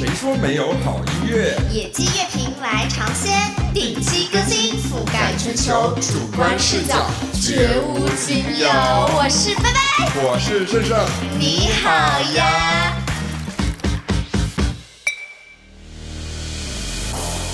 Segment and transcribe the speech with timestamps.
[0.00, 1.54] 谁说没有好音乐？
[1.70, 3.38] 野鸡乐评来尝鲜，
[3.74, 8.66] 定期更新，覆盖全球，主观视角绝无仅有。
[9.14, 10.98] 我是拜拜，我是胜胜，
[11.38, 11.90] 你好
[12.34, 12.96] 呀。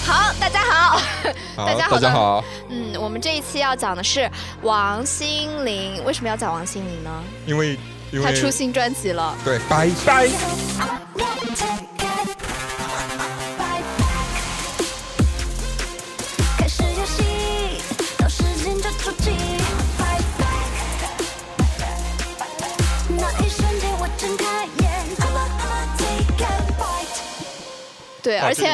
[0.06, 1.00] 好，大家好，
[1.56, 2.44] 好，大家好大家好。
[2.70, 4.30] 嗯，我们这一期要讲的是
[4.62, 6.00] 王心凌。
[6.04, 7.10] 为什么要讲王心凌呢？
[7.44, 7.76] 因为
[8.12, 9.36] 因为她出新专辑了。
[9.44, 10.28] 对，拜拜。
[28.26, 28.66] 对，而且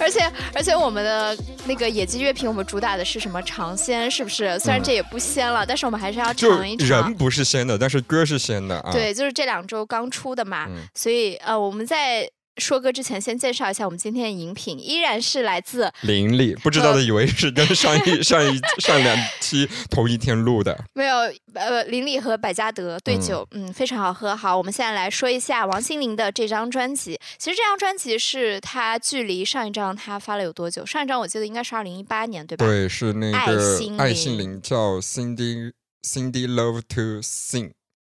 [0.00, 4.58] 而且而且我们的那个野鸡乐评，我们主打的是什么尝鲜，是不是？
[4.58, 7.14] 虽然这也不鲜了，但是我们还是要尝一尝人。
[7.14, 8.90] 不是鲜的，但是歌是鲜的啊。
[8.90, 20.84] 对，就是这两周刚出的嘛，嗯所以呃，我们在说歌之前，先介绍一下我们今天的饮品，依然是来自林里不知道的以为是跟上一上一上两期同一天录的。
[20.94, 21.16] 没有
[21.54, 24.34] 呃林里和百加得对酒，嗯非常好喝。
[24.34, 27.18] 好，我们现在来说一下王心凌的这张专辑。
[27.38, 30.84] 其实这张专辑是她距离上一张她发了有多久？
[30.86, 32.66] 上一张我记得应该是二零一八年，对吧？
[32.66, 37.72] 对，是那爱个心爱心灵叫 Cindy Cindy Love to Sing，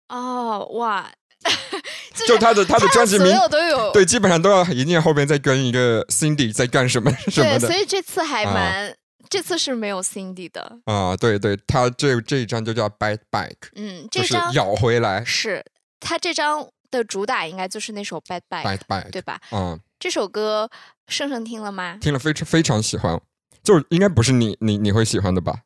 [0.08, 1.10] 哦，哇，
[2.27, 8.97] 就他的他的专辑名都有对，基本上都要一定后边再跟一个 Cindy 在干什么什么对，所以这次还啊蛮，
[9.28, 10.78] 这次是没有 Cindy 的。
[10.84, 15.64] 啊，对对，他这这一张就叫 Bite Back，嗯，就是这张咬回来是
[15.98, 19.41] 他这张的主打应该就是那首《Bad Bye》，Bite Back，对吧？
[19.52, 20.70] 嗯，这首歌
[21.06, 21.97] 盛盛听了吗？
[22.00, 23.19] 听了非常非常喜欢，
[23.64, 25.60] 就是应该不是你你你会喜欢的吧？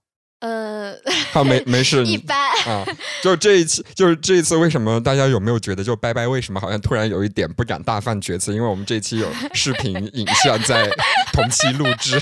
[0.45, 0.95] 呃，
[1.33, 2.37] 好，没没事， 一你般。
[2.67, 2.85] 啊，
[3.23, 6.29] 就这一期，就是这一次，为什么大家有没有觉得就拜拜？
[6.29, 8.53] 为什么好像突然有一点不敢大放厥词？
[8.53, 10.91] 因为我们这一期有视频 影像在
[11.33, 12.21] 同期录制。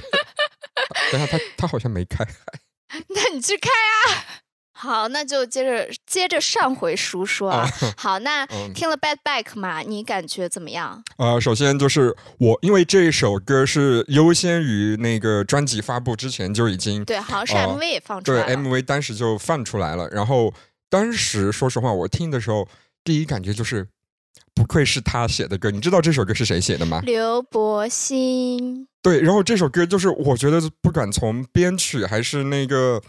[1.10, 2.24] 等下，他他好像没开。
[3.08, 4.41] 那你去开啊。
[4.82, 7.64] 好，那就接着接着上回书说啊。
[7.96, 11.00] 好，那嗯听了《Bad Back》嘛，你感觉怎么样？
[11.18, 18.46] 呃，首先就是我，因为这首歌是优先于那个专辑发布之前就已经对，好像是哦 MV 也放出来了。
[18.46, 20.08] 对 MV 当时就放出来了。
[20.08, 20.52] 然后
[20.90, 22.66] 当时说实话，我听的时候，
[23.04, 23.86] 第一感觉就是
[24.52, 25.70] 不愧是他写的歌。
[25.70, 27.00] 你知道这首歌是谁写的吗？
[27.06, 33.00] 刘柏辛，对，然后这首歌就是我觉得不管从编曲还是那个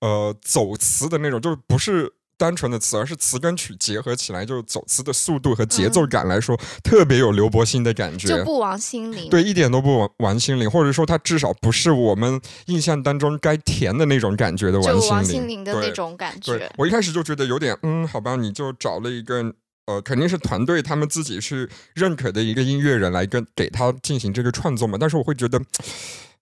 [0.00, 8.28] 呃走词的那种，就是不是单纯的词，而是词跟曲结合起来，就是走词的速度和节奏感来说，特别有刘伯欣的感觉。
[8.28, 9.28] 就不王心凌。
[9.28, 15.10] 对，一点都不王王心凌，或者说他至少不是我们印象当中该甜的那种感觉的就王心凌。
[15.10, 16.70] 王心凌的那对种感觉。
[16.78, 19.54] 我一开始就觉得有点，嗯，好吧，你就找了一个。
[19.86, 24.96] 呃，肯定是团队他们自己去认可的一个音乐人来跟给他进行这个创作嘛。
[25.00, 25.60] 但是我会觉得，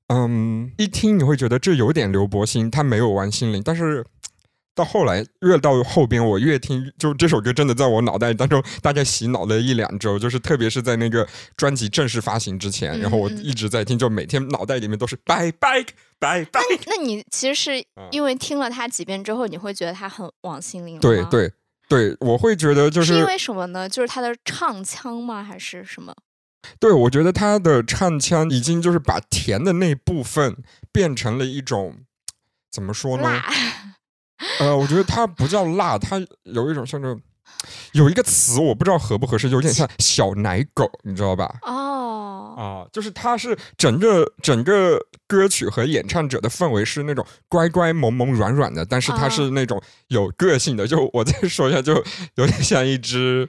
[0.08, 3.62] 嗯，一听你会觉得这有点刘柏辛，他没有玩心灵。
[3.62, 4.04] 但是
[4.74, 15.84] 到后来越到后边，我越听，就这首歌真的在我脑袋当中大概洗脑了一两周，就是特别是在那个专辑正式发行之前，然后我一直在听，就每天脑袋里面都是 bye bye
[16.20, 16.80] bye bye。
[16.86, 21.52] 那你其实是啊因为听了他几遍之后，你会觉得他很往心灵吗对对
[21.88, 23.88] 对，我会觉得就是因为什么呢？
[23.88, 25.42] 就是他的唱腔吗？
[25.42, 26.14] 还是什么？
[26.80, 30.56] 对，我觉得他的唱腔已经就是把甜的那部分
[30.92, 31.98] 变成了一种
[32.70, 33.22] 怎么说呢？
[33.24, 33.44] 辣？
[34.60, 37.18] 呃，我觉得它不叫辣，它有一种像这
[37.92, 41.58] 有一个词我不知道合不合适，有点像 小奶狗，你知道吧？
[41.62, 50.86] 哦，啊，就是它是整个整个歌曲和演唱者的氛围是那种乖乖萌萌软软的，但是它啊是那种有个性的。
[50.86, 51.94] 就我再说一下，就
[52.36, 53.48] 有点像一只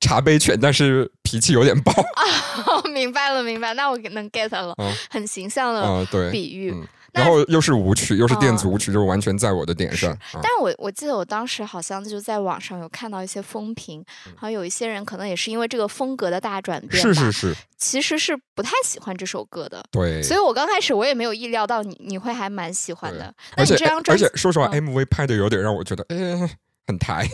[0.00, 1.92] 茶杯犬，但是脾气有点暴。
[2.66, 6.74] 哦，明白了，明白，那我能 get 了，嗯很形象的比喻。
[7.12, 10.12] 然后又是舞曲，又是电子哦舞曲，就是完全在我的点上。
[10.12, 14.00] 啊但是我我记得我当时好像就在网上有看到一些风评，
[14.36, 19.82] 好像有一些人可能也是因为这个风格的大转变是是是，其实是不太喜欢这首歌的。
[19.90, 20.22] 对。
[20.22, 23.34] 所以我刚开始我也没有意料到你你会还蛮喜欢的。
[23.56, 26.56] 那而且你这张而专辑且说实话嗯，MV 拍的有点让我觉得，哎，
[26.86, 27.28] 很台，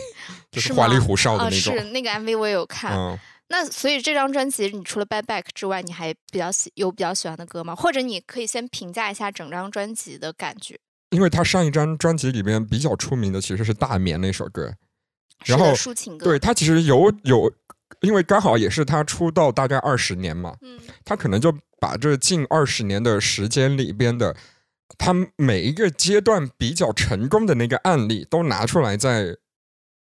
[0.51, 1.83] 就是花里胡哨的啊，那种是。
[1.91, 2.95] 那个 MV 我也有看。
[2.95, 3.17] 嗯，
[3.49, 7.75] 那所以这张专辑，你除了《Bad Back》之外，你还比较喜有比较喜欢的歌吗？
[7.75, 10.77] 或者你可以先评价一下整张专辑的感觉。
[11.11, 14.73] 因为他上一张专辑里面比较出名的其实是《大眠》那首歌，
[15.45, 17.49] 然后抒情歌，对他其实有有，
[18.01, 24.35] 因为刚好也是他出道大概二十年嘛，嗯他可能就把这近二十年的时间里边的
[24.97, 29.35] 他每一个阶段比较成功的那个案例都拿出来在，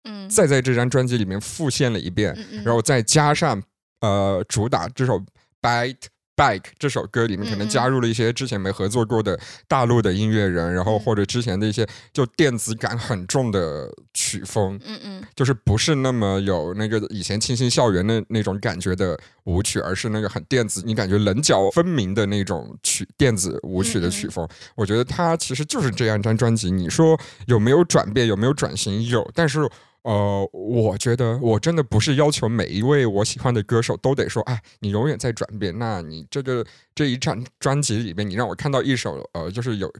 [0.03, 2.63] 嗯，再在这张专辑里面复现了一遍，嗯嗯。
[2.63, 3.61] 然后再加上
[4.01, 5.19] 呃主打这首
[5.61, 6.07] 《Bite
[6.37, 9.37] Back》这首歌里面，可能加入了一些之前没合作过的
[9.67, 24.47] 大陆的音乐人，然后嗯或者之前的一些就电子感很重的曲风，嗯嗯就是不是那么有那个以前清新校园的那种感觉的舞曲，而是那个很电子，你感觉棱角分明的那种曲电子舞曲的曲风。
[24.75, 26.69] 我觉得它其实就是这样一张专辑。
[26.69, 29.03] 你说有没有转变，有没有转型？
[29.07, 29.67] 有，但是。
[30.07, 35.77] 呃，我觉得我真的不是要求每一位我喜欢的歌手都得说，哎，你永远在转变。
[35.77, 36.65] 那你这个
[36.95, 39.93] 这一张专辑里面，你让我看到一首呃，就是有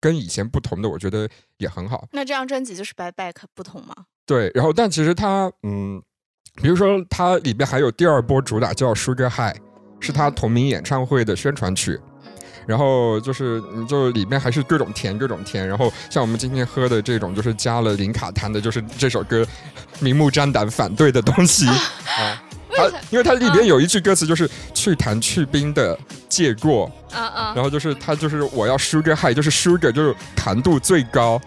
[0.00, 1.28] 跟以前不同的，我觉得
[1.58, 2.08] 也很好。
[2.12, 3.94] 那这张专辑就是 Bye Back 不同吗？
[4.24, 6.02] 对，然后但其实它，嗯，
[6.54, 9.54] 比如说它里边还有第二波主打叫《Sugar High》，
[10.00, 12.00] 是他嗯同名演唱会的宣传曲。
[12.66, 15.66] 然后就是，你就里面还是各种甜，各种甜。
[15.66, 19.46] 然后像我们今天喝的这种，就是加了零卡糖的，就是这首歌
[20.00, 21.66] 明目张胆反对的东西
[22.18, 22.42] 啊。
[22.68, 25.98] 它因为它里边有一句歌词就是“去糖去冰的
[26.28, 27.52] 借过”，啊啊！
[27.54, 31.40] 然后就是它就是我要 sugar high，就是 sugar 就是糖度最高。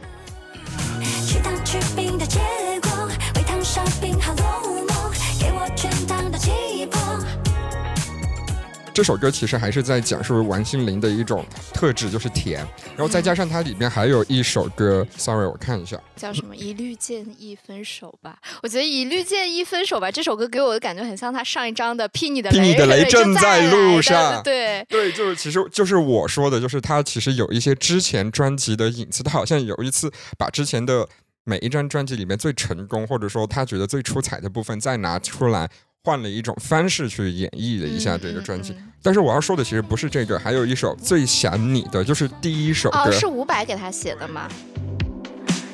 [8.99, 12.59] 这首歌其实还是在讲述王心凌的一种特质，就是甜。
[12.97, 16.53] 然后再加上它里面还有一首歌，sorry，我看一下，叫什么？
[16.53, 18.37] 一律建议分手吧。
[18.61, 31.07] 我觉得一律建议分手吧这首歌给我的感觉很像他上一张的《霹雳的霹雳的雷正在路上 对，对，就是其实就是我说的，就是他其实有一些之前专辑的影子，他好像有一次把之前的
[31.45, 35.69] 每一张专辑里面最成功，或者说他觉得最出彩的部分再拿出来。
[36.05, 42.99] 换了一种方式去演绎了一下这个专辑，嗯嗯嗯但是我要说的其实不是这个，还有一首《最想你的》，就是第一首歌。
[42.99, 44.47] 哦，是伍佰给他写的吗？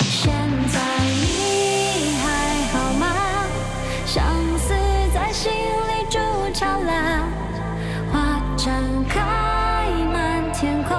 [0.01, 0.33] 现
[0.73, 3.15] 在你还好吗？
[4.07, 4.25] 相
[4.57, 4.73] 思
[5.13, 6.17] 在心里筑
[6.55, 7.27] 巢了，
[8.11, 8.71] 花绽
[9.07, 9.21] 开
[10.11, 10.97] 满天空，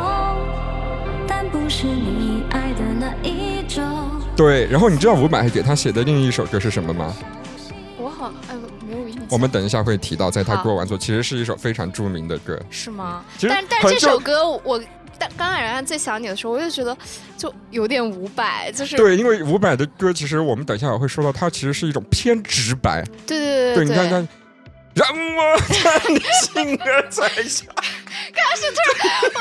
[1.26, 3.84] 但不是你爱的那一种。
[4.36, 7.12] 对，然后你知道伍佰给他写的另一首歌是什么吗？
[7.98, 8.54] 我好哎。
[9.30, 12.60] 我们等一下会提到，在他过完作，其实是一首非常著名的歌。
[12.70, 13.24] 是吗？
[13.36, 14.82] 其实但但这首歌我
[15.18, 16.96] 但刚才人家最想你的时候，我就觉得
[17.38, 23.02] 就有点伍佰，就是对，因为伍佰的歌，其实我们等一下也会说到，它其实是一种偏直白。
[23.26, 24.28] 对对对，对你看看，
[24.94, 29.32] 让我看你心儿在下刚开始突然。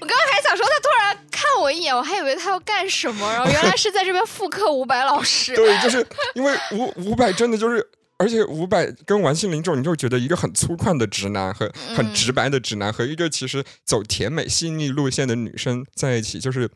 [0.00, 5.54] 我刚刚还想说，他突然看我一眼，我还以为他要干什么，然后原来是在这边复刻伍佰老师。
[5.56, 7.86] 对，就是因为伍伍佰真的就是。
[8.16, 16.70] 而且伍佰跟王心凌这种，你就觉得一个很粗犷的直男和嗯很直白的直男，和一个其实走甜美细腻路线的女生在一起，就是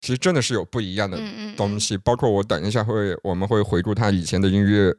[0.00, 1.18] 其实真的是有不一样的
[1.56, 1.96] 东西。
[1.96, 4.92] 包括我等一下会我们会回顾他以前的音乐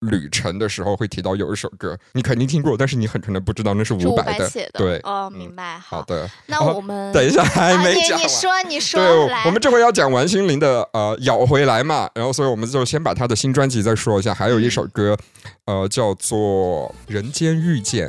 [0.00, 4.48] 旅程的时候，会提到有一首歌，你肯定听过，但是你很可能不知道那是是伍伍佰的。
[4.48, 4.78] 写的。
[4.78, 5.78] 对，哦，嗯明白。
[5.78, 6.28] 好，的。
[6.46, 8.20] 那我们等一下还没讲完。
[8.20, 15.16] 你说，你说，对，我们这回要讲王心凌的呃咬回来嘛，然后所以我们就先把她的新专辑再说一下，还有一首歌，
[15.64, 18.08] 呃叫做《人间遇见》。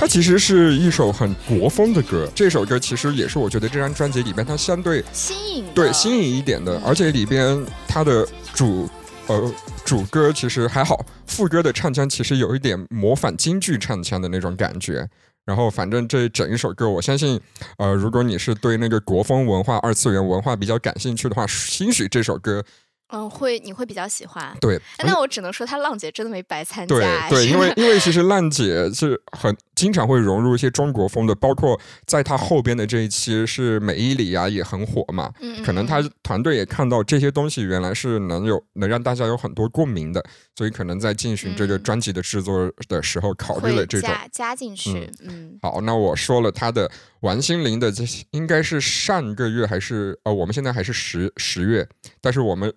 [0.00, 8.88] 它其实是一首很国风的歌，这首歌其实也是我觉得这张专辑里边它相对新颖，对新颖一点的，嗯而且里边它的主
[9.26, 9.52] 呃
[9.84, 15.06] 主歌其实还好，副歌的唱腔其实有一点模仿京剧唱腔的那种感觉。
[15.44, 17.38] 然后反正这整一首歌，我相信，
[17.76, 22.64] 呃，如果你是对那个国风文化、二次元文化比较感兴趣的话，兴许这首歌
[23.12, 24.56] 嗯，会你会比较喜欢。
[24.60, 24.76] 对。
[24.98, 26.94] 哎那我只能说，他浪姐真的没白参加。
[26.96, 40.24] 对对，因为 因为其实浪姐是很经常会融入一些中国风的，包括在她后边的这一期是美伊里啊也很火嘛，嗯可能他嗯团队也看到这些东西原来是能有能让大家有很多共鸣的，
[40.56, 44.08] 所以可能在进行这个嗯专辑的制作的时候考虑了这种。
[44.08, 45.10] 加加进去。
[45.22, 46.90] 嗯，好，那我说了他的
[47.20, 51.88] 王心凌的这些应该是上个月还是呃，我们现在还是十十月，
[52.20, 52.72] 但是我们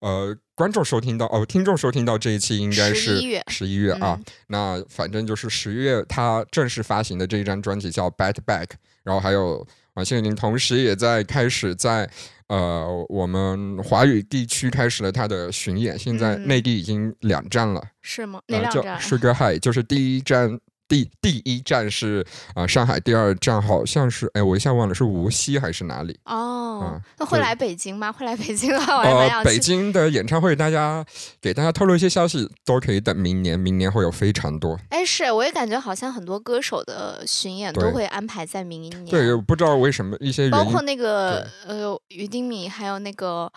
[0.00, 4.16] 呃观众收听到哦，听众收听到这一期应该是11月十一月啊。
[4.18, 8.66] 嗯那反正就是十月他正式发行的这一张专辑叫《Bat Back》，
[9.02, 12.08] 然后还有王心凌同时也在开始在
[12.46, 17.82] 呃我们华语地区开始了他的巡演，现在嗯内地已经两站了。
[18.00, 18.40] 是吗？
[18.46, 26.18] 两站？Sugar High，就是第一站第第一站是啊、上海，第二站好像是哎，我一下忘了是无锡还是哪里。
[26.24, 28.10] 哦那会来北京吗？
[28.10, 31.04] 会来北京的话， 我呃，北京的演唱会，大家
[31.40, 34.78] 给大家透露一些消息，都可以等明年，明年会有非常多。
[34.90, 43.52] 哎，是，我也感觉好像很多歌手的巡演都会安排在明年，对，不知道为什么一些包括那个呃于丁敏，还有那个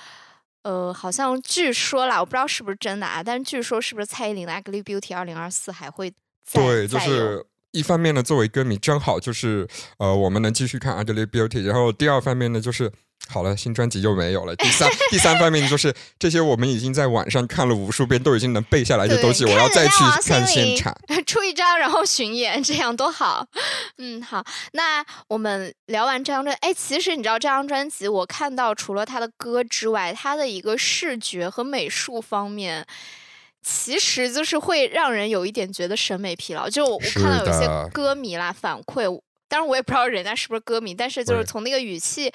[0.64, 6.16] 呃，好像据说啦，我不知道是不是真的啊，但是据说是不是蔡依林的《Ugly Beauty》二零二四还会再
[6.54, 9.68] 对，就是一方面呢，作为歌迷正好就是
[9.98, 12.92] 呃，我们能继续看《Ugly Beauty》，然后第二方面呢，就是
[13.30, 14.54] 好了，新专辑又没有了。
[14.58, 20.94] 第三 第三方面就是这些我们已经在网上看了无数遍，都已经能背下来的东西，我要再去看现场。
[21.26, 23.48] 出一张，然后巡演，这样多好。
[23.98, 24.44] 嗯，好，
[24.74, 32.86] 那我们聊完这张专，哎，其实你知道这张专辑，我看到除了他的歌之外，他的一个视觉和美术方面。
[33.62, 39.04] 其实就是会让人有一点觉得审美疲劳，就我我看到有些歌迷啦反馈，
[39.48, 42.32] 当然我也不知道人家是不是歌迷，但是就是从那个语气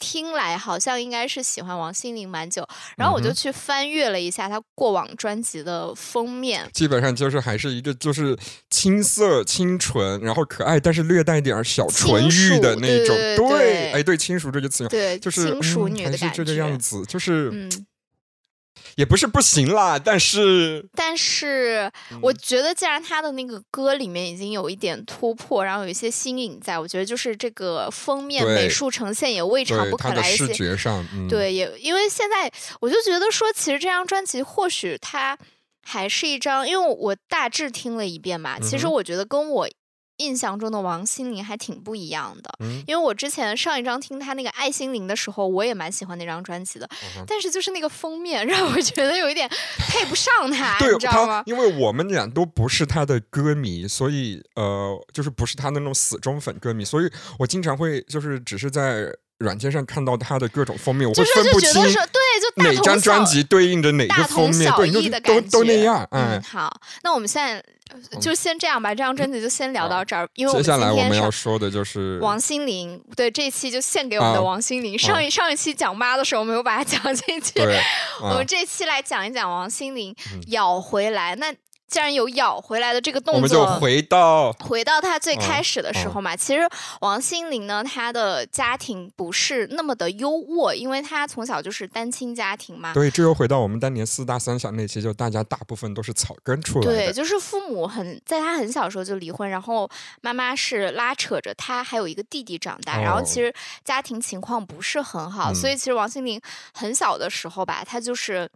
[0.00, 2.66] 听来，好像应该是喜欢王心凌蛮久。
[2.96, 8.36] 然后我就去翻阅了一下她过往专辑的封面，基本上就是还是一个就是
[8.68, 13.16] 青涩、清纯，然后可爱，但是略带点儿小纯欲的那种。
[13.16, 16.26] 对对对哎，对，亲属这个词，对，就是亲属嗯女的感觉。
[16.26, 17.86] 还是这个样子，就是、嗯，
[18.96, 21.90] 也不是不行啦，但是但是
[22.22, 30.52] 我嗯觉得，既然他的那个歌里面已经有一点突破，然后有一些新颖在，我觉得就是这个封面美术呈现也未尝不可来一些。
[30.54, 35.36] 觉上，嗯，对，也因为现在我就觉得说，其实这张专辑或许它
[35.82, 39.68] 还是一张，因为我大致听了一遍嘛，其实我觉得跟我
[40.18, 42.50] 印象中的王心凌还挺不一样的。
[42.60, 51.42] 嗯因为我之前上一张听她那个《爱心灵》的时候，我也蛮喜欢那张专辑的，嗯但是就是那个封面让我觉得有一点配不上她，对你知道吗，？
[51.46, 59.06] 因为我们俩都不是她的歌迷，所以呃，就是不是她那种死忠粉歌迷，所以我经常会就是只是在
[59.38, 66.40] 软件上看到她的各种封面，我会分不清觉得说，对，就大哪张专辑对应着哪个封面，对，就都都那样，嗯，哎。
[66.40, 67.64] 好，那我们现在呃
[68.20, 74.42] 就先这样吧，这张专辑就先聊到这儿，因为我们接下来我们要今天上说的就是王心凌，对，这一期就献给我们的啊。
[74.42, 74.98] 王心凌。
[74.98, 77.60] 上一上一期讲妈的时候没有把它讲进去，
[78.20, 78.34] 我啊。
[78.36, 80.40] 们这期来讲一讲王心凌嗯。
[80.48, 81.34] 咬回来。
[81.36, 81.52] 那
[81.86, 86.68] 既然有咬回来的这个动作，我们就回到回到他最开嗯始的时候嘛，其实
[87.00, 92.92] 王心凌呢，她的家庭不是那么的优渥，因为她从小就是单亲家庭嘛。
[92.94, 99.88] 对，这又回到我们当年四大三小那期，就大家大部分都是草根出来对，就是父母很在她很小时候就离婚，然后
[100.20, 106.40] 妈妈是拉扯着她还有一个弟弟长大，然后哦其实家庭情况不是很好，嗯所以其实王心凌
[106.72, 108.50] 很小的时候吧，她就是。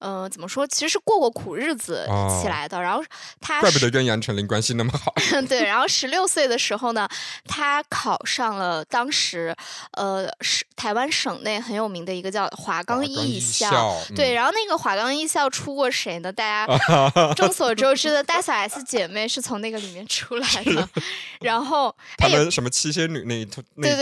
[0.00, 0.66] 嗯、怎么说？
[0.66, 2.80] 其实是过过苦日子哦起来的。
[2.80, 3.02] 然后
[3.40, 5.12] 他怪不得跟杨丞琳关系那么好。
[5.48, 7.08] 对，然后十六岁的时候呢，
[7.46, 9.54] 他考上了当时
[9.92, 13.70] 呃是台湾省内很有名的一个叫华冈艺校。
[13.70, 16.32] 校，对，嗯，然后那个华冈艺校出过谁呢？
[16.32, 16.78] 大家
[17.34, 20.88] 众所周知的大小 S 姐妹是从那个里面出来的。
[21.40, 23.44] 然后， 他们什么七仙女那一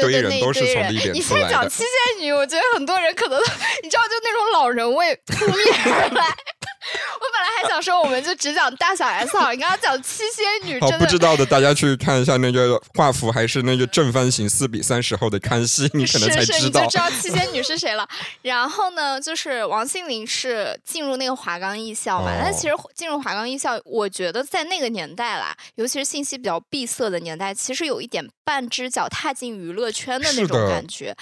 [0.00, 1.48] 堆人都是从里，边你出来的。
[1.48, 3.38] 现在讲七仙女，我觉得很多人可能
[3.82, 5.85] 你知道，就那种老人味扑面。
[5.88, 16.90] 我本来还想说，我们就只讲大小 S 好，你刚刚讲七仙女，好，真的不知道的大家去看一下那个画幅还是那个正方形四比三时候的康熙，你可能才是是，知道你就。
[16.90, 18.08] 知道七仙女是谁了。
[18.42, 22.30] 然后呢，就是王心凌是进入那个华冈艺校嘛。
[22.40, 31.14] 但哦其实进入华冈艺校，我觉得在那个年代啦，尤其是信息比较闭塞的年代，其实有一点半只脚踏进娱乐圈的那种感觉。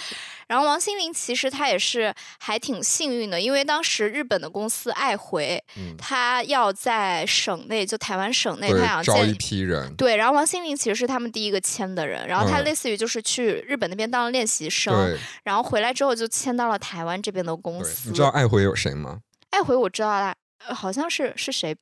[0.49, 17.85] 然后王心凌其实她也是还挺幸运的，因为当时日本的公司爱回，嗯她要在省内，就台湾省内，她，想建招一批人，对，然后王心凌其实是他们第一个签的人，然后她嗯类似于就是去日本那边当了练习生，对然后回来之后就签到了台湾这边的公。
[17.85, 18.09] 司。
[18.09, 19.21] 你知道爱回有谁吗？
[19.51, 20.35] 爱回我知道啦，
[20.67, 21.77] 呃好像是是谁？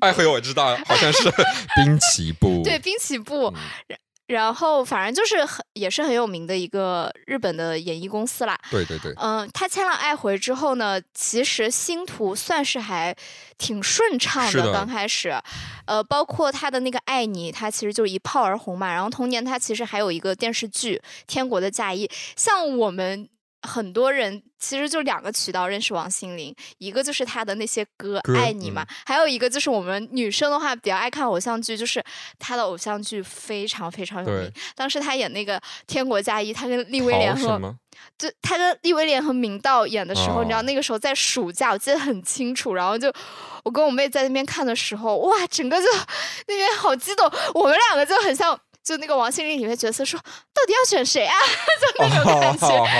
[0.00, 1.30] 爱回我知道，好像是
[1.76, 2.62] 滨崎步。
[2.64, 3.52] 对，滨崎步。
[3.88, 8.58] 嗯然后反正就是很也是很有名的一个日本的演艺公司啦。
[8.70, 13.14] 对对对，嗯，他签了爱回之后呢，其实星途算是还
[13.56, 14.72] 挺顺畅的。
[14.72, 15.32] 刚开始，
[15.86, 18.92] 呃，包括他的那个《爱你》，他其实就是一炮而红嘛。
[18.92, 22.06] 然后同年他其实还有一个电视剧《天国的嫁衣》，
[22.36, 23.28] 像我们
[23.62, 32.02] 很多人其实就两个渠道认识王心凌，一个就是她的那些歌歌《爱你》嘛，还有一个就是我们女生的话比较爱看偶像剧，就是
[32.38, 34.52] 她的偶像剧非常非常有名。
[34.74, 37.74] 当时她演那个《天国嫁衣》，她跟利威廉和？
[38.18, 42.74] 就她跟利威廉和明道演的时候，你知道哦那个时候在暑假，我记得很清楚。
[42.74, 43.12] 然后就
[43.64, 45.86] 我跟我妹在那边看的时候，哇，整个就
[46.46, 48.58] 那边好激动，我们两个就很像。
[48.86, 51.34] 就那个王心凌里面角色说，到底要选谁啊？
[51.98, 52.66] 就那种感觉。
[52.66, 52.90] 好好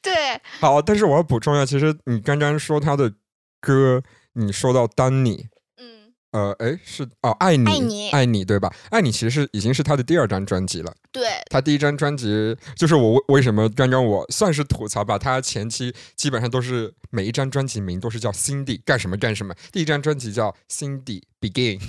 [0.00, 3.12] 对，好，但是我要补充一下，其实你刚刚说他的
[3.60, 4.00] 歌，
[4.34, 8.72] 你说到丹尼，嗯，呃，哎，是哦，爱你，爱你爱你，对吧？
[8.90, 10.94] 爱你其实是已经是他的第二张专辑了。
[11.10, 21.80] 对，他第一张专辑就是我为为什么刚刚我算是吐槽吧，他前期基本上都是每一张专辑名都是叫 Cindy 干什么干什么，第一张专辑叫 Cindy Begin，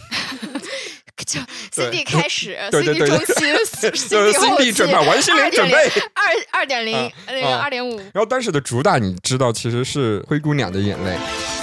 [1.71, 3.33] 就 CD 开始对对，CD 对中期
[3.81, 5.75] 就是，CD 后 Cindy 期，准备，完心灵准备。
[6.13, 11.11] 二二点零啊，那个啊二点五，然后当时的主打你知道其实是《灰姑娘的眼泪》，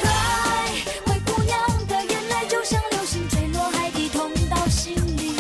[0.03, 0.73] 可爱
[1.07, 5.35] 灰姑娘的眼泪就像流星坠落海底，痛到心里。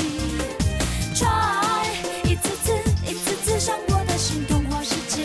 [1.15, 1.85] Try
[2.25, 2.73] 一次次
[3.07, 5.23] 一次次伤我的心，童话世界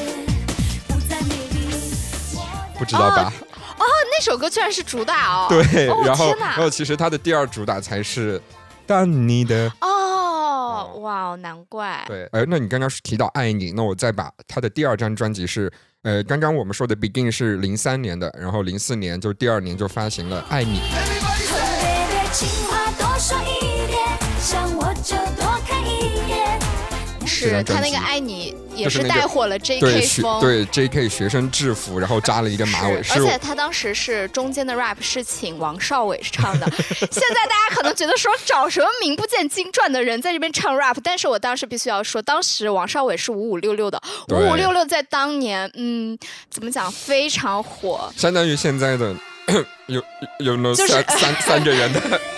[0.88, 1.94] 不再美丽。
[2.34, 3.32] 我不知道吧？
[3.78, 5.48] 哦那首歌居然是主打哦。
[5.50, 8.42] 对，哦然后然后其实它的第二主打才是
[8.86, 9.72] 丹尼的。
[9.82, 12.04] 哦，哇，难怪。
[12.08, 15.72] 对，哎，那你刚刚是提到爱你，那我再把他的第二张专辑是，
[16.04, 20.80] 呃，刚刚我们说的 Begin 是零三年的，然后零四年就第二年就发行了《爱你》。
[27.50, 30.40] 是他那个爱你也是带火了 JK 学风。
[30.42, 31.08] 对 J.K.
[31.08, 36.66] 学生制服，然后扎了一个马尾，是，而且他当时是中间的 rap 是请王少伟唱的。
[37.12, 46.18] 现在大家可能觉得说找什么名不见经传的人在这边唱 rap，但是我当时必须要说，当时王少伟是五五六六的，五对五六六在当年，嗯，
[46.50, 48.12] 怎么讲非常火。
[48.18, 49.16] 相当于现在的
[49.88, 50.02] 有
[50.40, 52.02] 有那就是三三三个人的。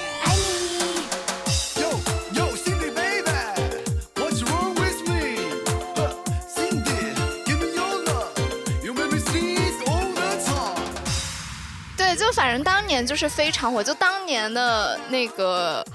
[12.64, 15.86] 当年就是非常火，就当年的那个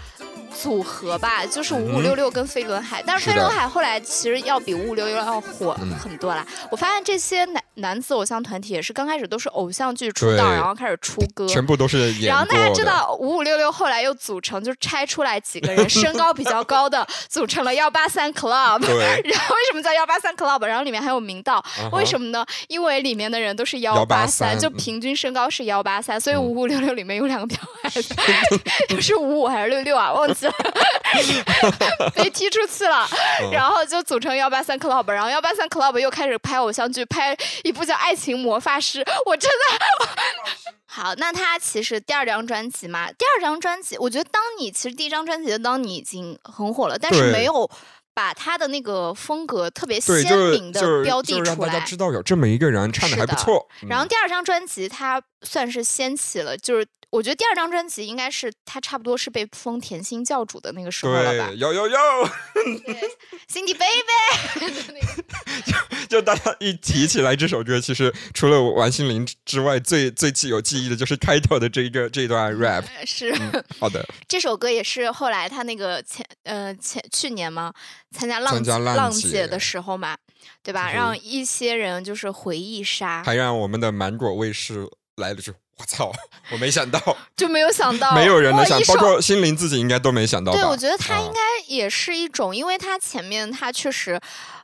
[0.55, 6.47] 组合吧，就是五五六六跟飞轮海，但是飞轮海后来其实要比五五六六要火嗯很多啦。
[6.71, 11.47] 我发现这些男男子偶像团体也是刚开始都是偶像剧出道，然后开始出歌。
[11.47, 12.73] 全部都是演然后大家。
[12.73, 18.81] 知道五五六六后来又组成，就拆出来几个人身高比较高的， 组成了幺八三 club。
[18.81, 18.97] 对
[19.31, 20.65] 然后为什么叫幺八三 club？
[20.65, 22.45] 然后里面还有明道，为什么呢？
[22.69, 27.91] 因为里面的人都是幺八三，183就平均身高是幺八三，所以嗯五五六六里面有两个比较矮
[28.89, 30.13] 的， 是五五还是六六啊？
[30.13, 30.55] 忘记了，
[32.15, 33.07] 被踢出去了。
[33.41, 40.07] 嗯然后就组成幺八三 club，然后幺八三 club 又开始拍偶像剧，拍一部叫《爱情魔法师》，我真的。
[40.87, 47.71] 好，那他其实第二张专辑嘛，第二张专辑，我觉得当你其实第一张专辑的当你已经很火了，但是没有
[48.15, 51.85] 把他的那个风格特别，鲜明的标记出来就是让大家。
[51.85, 53.69] 知道有这么一个人唱的还不错。
[53.89, 61.99] 然后嗯第二张专辑，他算是掀起了，就是我觉得第二张专辑应该是他差不多是被封甜心教主的那个时候了吧对，有有有？
[63.53, 64.97] Cindy Baby，
[65.67, 72.85] 就就大家一提起来这首歌，其实除了王心凌之外，最最记有记忆的就是开头的这一个这一段 rap。
[73.05, 73.35] 是。
[73.79, 77.73] 好的， 这首歌也是后来他那个前呃前去年嘛，
[78.13, 80.17] 参加浪姐姐的时候嘛，
[80.63, 80.91] 对吧？
[80.93, 86.13] 让一些人就是回忆杀，还让我们的芒果卫视来了句：“我操，
[86.51, 87.01] 我没想到，
[87.37, 91.41] 就没有想到 没有人能想包括心灵自己应该都没想到？”对，我觉得他应啊该
[91.75, 94.21] 也是一种，因为他前面他确实。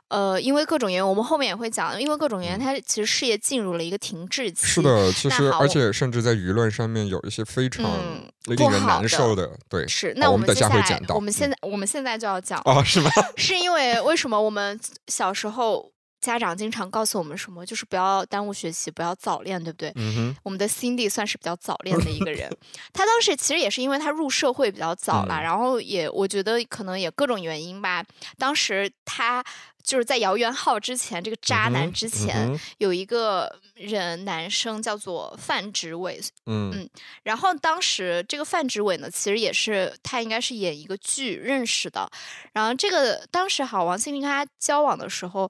[0.09, 1.99] 呃，因为各种原因，我们后面也会讲。
[2.01, 4.65] 因为各种原因，他其实事业进入了一个停滞期。
[4.65, 10.13] 嗯是，的，其实而且甚至在舆论上面有一些非常嗯令人难受的，对，是。
[10.17, 11.15] 那我们等下会讲到。
[11.15, 13.11] 我们现嗯在、我们现在就要讲，哦，是吗？
[13.37, 19.91] 是因为为什么我们小时候家长经常告诉我们什么，就是不要耽误学习，不要早恋，对不对？
[19.95, 22.49] 嗯，我们的 Cindy 算是比较早恋的一个人，
[22.93, 28.03] 他当时其实也是因为他入社会比较早啦，嗯然后也我觉得可能也各种原因吧。
[28.37, 29.43] 当时他
[29.83, 36.89] 就是在姚元浩之前，这个渣男之前、嗯有一个人男生叫做范植伟，嗯嗯
[37.23, 42.09] 然后当时这个范植伟呢，其实也是他应该是演一个剧认识的。
[42.53, 45.49] 然后这个当时好，王心凌跟他交往的时候，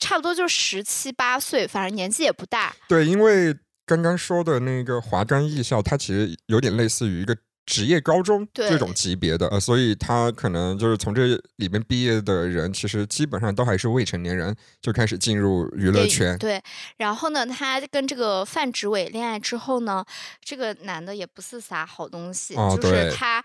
[0.00, 2.74] 差不多就十七八岁，反正年纪也不大。
[2.88, 3.54] 对，因为
[3.86, 7.36] 刚刚说的那个华冈艺校，它其实有点类似于一个
[7.66, 16.36] 职业高中这种级别的，呃，所以他可能就是从这里面毕业的人，其实基本上都还是未成年人，就开始进入娱乐圈。
[16.38, 16.60] 对，
[16.96, 20.04] 然后呢，他跟这个范植伟恋爱之后呢，
[20.42, 23.44] 这个男的也不是啥好东西，就是他，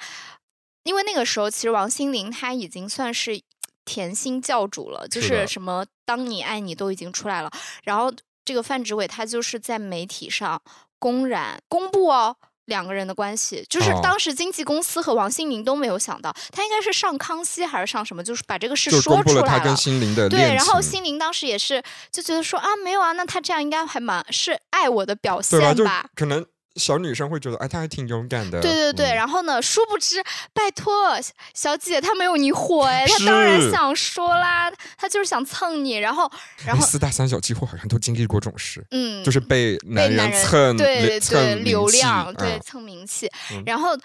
[0.86, 3.40] 因为那个时候其实王心凌她已经算是
[3.86, 7.52] 甜心教主了，就是什么当你爱你都已经出来了，
[7.84, 8.12] 然后
[8.44, 10.62] 这个范植伟他就是在媒体上
[11.00, 12.36] 公然公布哦。
[12.66, 21.80] 两个人的关系，就是哦当时经纪公司和王心凌都没有想到，他应该是上康熙还是上什么，就是把这个事说出来了他跟心灵的对，然后心凌当时也是
[22.12, 26.10] 就觉得说啊，没有啊，那他这样应该还蛮是爱我的表现吧。
[26.16, 26.44] 可能
[26.76, 28.62] 小女生会觉得，哎，他还挺勇敢的。
[28.62, 29.62] 对对对，嗯然后呢？
[29.62, 36.30] 殊不知，拜托，小小姐，她没有你火哎，她当然想说啦，她就是想蹭你，然后，
[36.66, 43.98] 然后，哎四大三小几乎好像都经历过这种事，嗯，就是被被男男人蹭对对蹭流量，对嗯蹭名气嗯，然后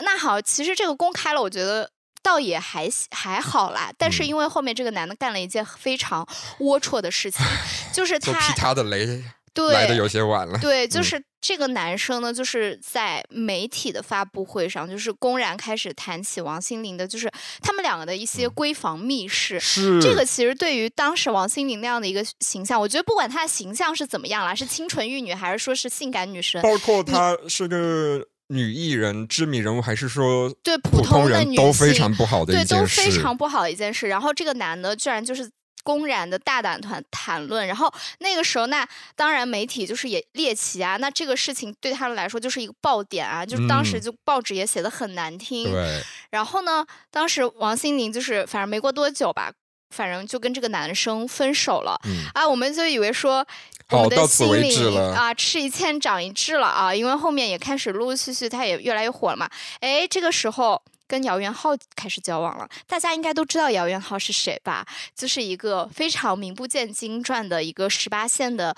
[0.00, 1.90] 那好，其实这个公开了，我觉得。
[2.22, 6.26] 倒也还还好啦，但是嗯因为后面这个男的干了一件非常
[6.58, 7.46] 龌龊的事情，
[7.92, 9.22] 就是他劈他他的雷
[9.56, 10.58] 对来的有些晚了。
[10.58, 17.30] 对，就嗯是这个男生呢，就是在媒体的发布会上，就是公然开始谈起王心凌的，就是
[17.62, 19.56] 他们两个的一些闺房密事。
[19.56, 33.00] 嗯是这个其实对于当时王心凌那样的一个形象，我觉得不管她的形象是怎么样啦，是清纯玉女还是说是性感女神，包括她是个女艺人、知名人物，还是说对普通人都非常不好的对都一件事。
[33.00, 34.06] 非常不好的一件事。
[34.08, 35.50] 然后这个男的居然就是。
[35.86, 49.52] 公然的大胆谈谈论，然后那个时候，那当然媒体就是也猎奇啊，那这个事情对他们来说就是一个爆点啊，就是当时嗯就报纸也写的很难听，对，然后呢，当时王心凌就是反正没过多久吧，
[49.94, 51.96] 反正就跟这个男生分手了。
[52.04, 53.46] 嗯，啊，我们就以为说
[53.90, 59.48] 我好们的到此为心灵止了啊，吃一堑长一智了啊，因为后面也开始陆陆续续，他也越来越火了嘛。
[59.78, 64.86] 哎，这个时候跟姚元浩开始交往了，大家应该都知道姚元浩是谁吧？
[65.14, 68.74] 就是一个非常名不见经传的一个十八线的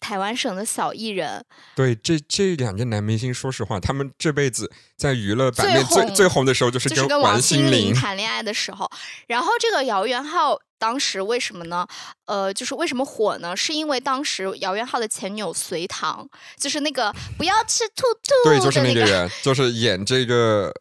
[0.00, 1.44] 台湾省的小艺人。
[1.74, 7.92] 对，这这两个男明星，说实话，他们这辈子在娱乐版面最红最红的时候，就是跟王王心凌。
[7.94, 8.90] 谈恋爱的时候，
[9.28, 11.86] 然后这个姚元浩当时为什么呢？
[12.26, 13.56] 呃，就是为什么火呢？
[13.56, 20.72] 是因为当时姚元浩的前女友隋唐，就是那个不要吃兔兔对，就是那个那个人，就是演这个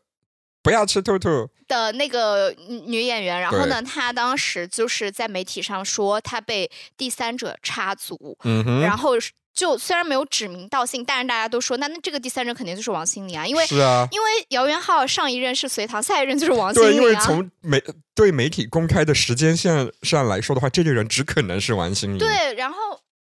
[0.64, 9.14] 不要吃兔兔，的那个女女演员，然后呢，她当时就是在媒体上说她被第三者插足，嗯哼，然后
[9.54, 17.16] 就虽然没有指名道姓，但是大家都说那那这个第三者肯定就是王心凌啊，因为是啊，因为姚元浩上一任是隋唐，下一任就是王心凌对，因为。
[17.16, 17.82] 从媒
[18.14, 22.78] 对媒体公开的时间线上来说的话，这个人只可能是王心凌。，对，然后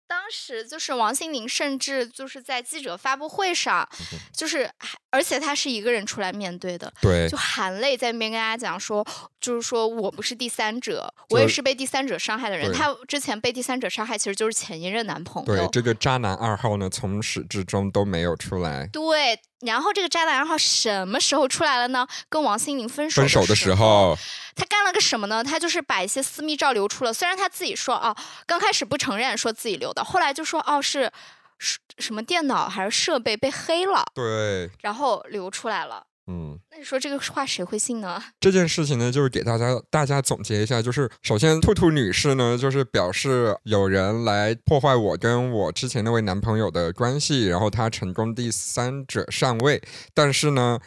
[0.07, 9.05] 当时就是王心凌，甚至就是在记者发布会上，嗯就是还而且她是一个人出来面对的，对就含泪在那边跟大家讲说，
[9.41, 12.71] 就是说我不是第三者，我也是被第三者伤害的人。
[12.71, 15.55] 她之前被第三者伤害，其实就是前一任男朋友。
[15.55, 18.87] 对这个渣男二号呢，从始至终都没有出来。
[18.87, 22.07] 对，然后这个渣男二号什么时候出来了呢？
[22.29, 24.17] 跟王心凌分手分手的的时候，
[24.55, 25.43] 他干了个什么呢？
[25.43, 28.15] 他就是把一些私密照流出了，虽然他自己说哦，
[28.45, 31.11] 刚开始不承认说自己留的，后来就说哦是
[31.57, 36.03] 是什么电脑还是设备被黑了，对，然后流出来了。
[36.27, 38.21] 嗯，那你说这个话谁会信呢？
[38.39, 49.81] 这件事情呢，就是给大家大家总结一下，就是首先，兔兔女士呢，就是表示有人来破坏我跟我之前那位男朋友的关系，然后她成功第三者上位，
[50.13, 50.79] 但是呢，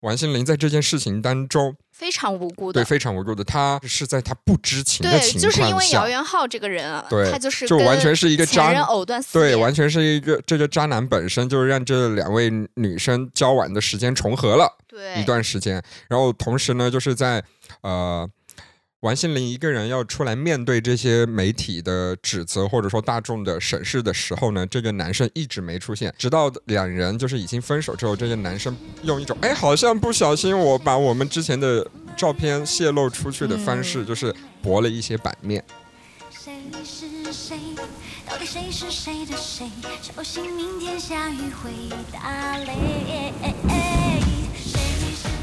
[0.00, 2.80] 王心凌在这件事情当中，非常无辜的。
[2.80, 17.42] 对非常无辜的，他是在他不知情的对，情就是因为况下姚元浩这个人啊，对他就是就完全是一个渣人藕断丝对，完全是一个这个渣男本身就是让这两位女生交往的时间重合了对一段时间，然后同时呢，就是在
[17.80, 18.28] 呃。
[19.00, 35.62] 王心凌一个人要出来面对这些媒体的指责，或者说大众的审视的时候呢，这个男生一直没出现，直到两人就是已经分手之后，这个男生用一种哎，好像不小心我把我们之前的照片泄露出去的方式，嗯就是驳了一些版面。
[36.30, 37.58] 谁是谁？
[38.26, 39.70] 到底谁是谁的谁？
[40.00, 41.70] 小心明天下雨会
[42.10, 44.15] 打雷。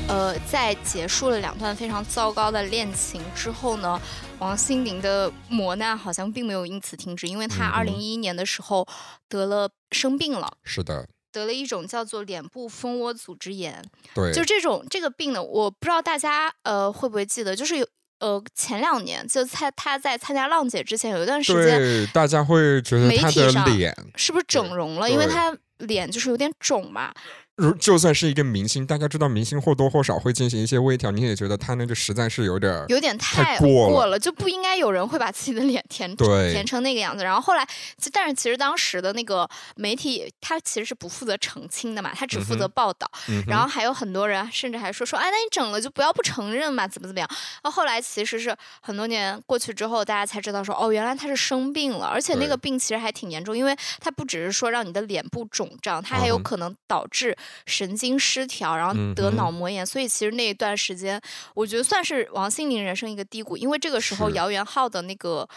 [0.09, 3.99] 呃，在结束了两段非常糟糕的恋情之后呢，
[4.37, 8.85] 王心凌的磨难好像并没有因此停止，因为她二零一一年的时候
[9.27, 10.57] 得了生病了。
[10.63, 17.87] 是的，得了一种叫做脸部蜂窝组织炎，对，就这种这个病呢，我不知道大家呃会不会记得，就是有
[18.19, 25.09] 呃前两年就在他在参加浪姐之前有一段时间，对，大家会觉得媒体上脸，是不是整容了？
[25.09, 27.11] 因为对他脸就是有点肿嘛。
[27.55, 37.23] 如就算是一个明星，大家知道明星或多或少会进行一些微调，你也觉得他那个实在是有点有点太太过了了，就不应该有人会把自己的脸填对填成那个样子。
[37.23, 37.63] 然后后来，
[37.97, 43.07] 其但是其实当时的那个媒体，他其实是不负责澄清的嘛，他只负责报道。
[43.47, 47.29] 然后还有很多人甚至还说说，哎，那你整了就不要不承认嘛，怎么怎么样？
[47.63, 59.85] 然后后来其实是很多年过去之后，大家才知道说，哦，原来他是生病了，而且那个病其实还挺严重，因为他不只是说让你的脸部肿胀，它还有可能导致神经失调，然后得脑膜炎。
[59.85, 61.21] 所以其实那一段时间，
[61.53, 65.47] 我觉得算是王心凌人生一个低谷，因为这个时候姚元浩的那个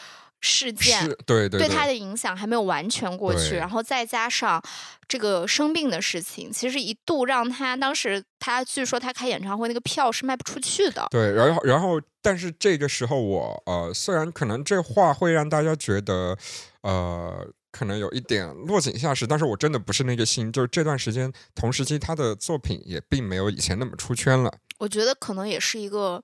[0.40, 4.62] 事件是，对对对他的影响还没有完全过去，然后再加上
[5.08, 11.06] 这个生病的事情，其实一度让他当时他据说他开演唱会那个票是卖不出去的。
[11.10, 16.36] 对，然后然后，但是这个时候我呃，虽然可能这话会让大家觉得
[16.82, 17.48] 呃。
[17.76, 20.50] 可能有一点落井下石，但是我真的不是那个心。
[20.50, 24.52] 就是这段时间，同时期他的作品也并没有以前那么出圈了。
[24.78, 26.22] 我觉得可能也是一个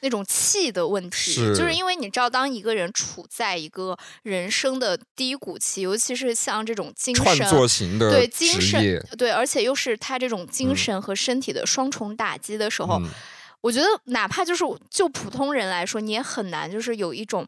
[0.00, 8.80] 那种气的问题，是就是因为你知道，当一个人处在一个人生的低谷期，尤其是像这种精创神作型的对精神，
[9.18, 13.08] 对，而且又是他这种精嗯神和身体的双重打击的时候，嗯
[13.64, 17.46] 我觉得哪怕就是就普通人来说，你也很难就是有一种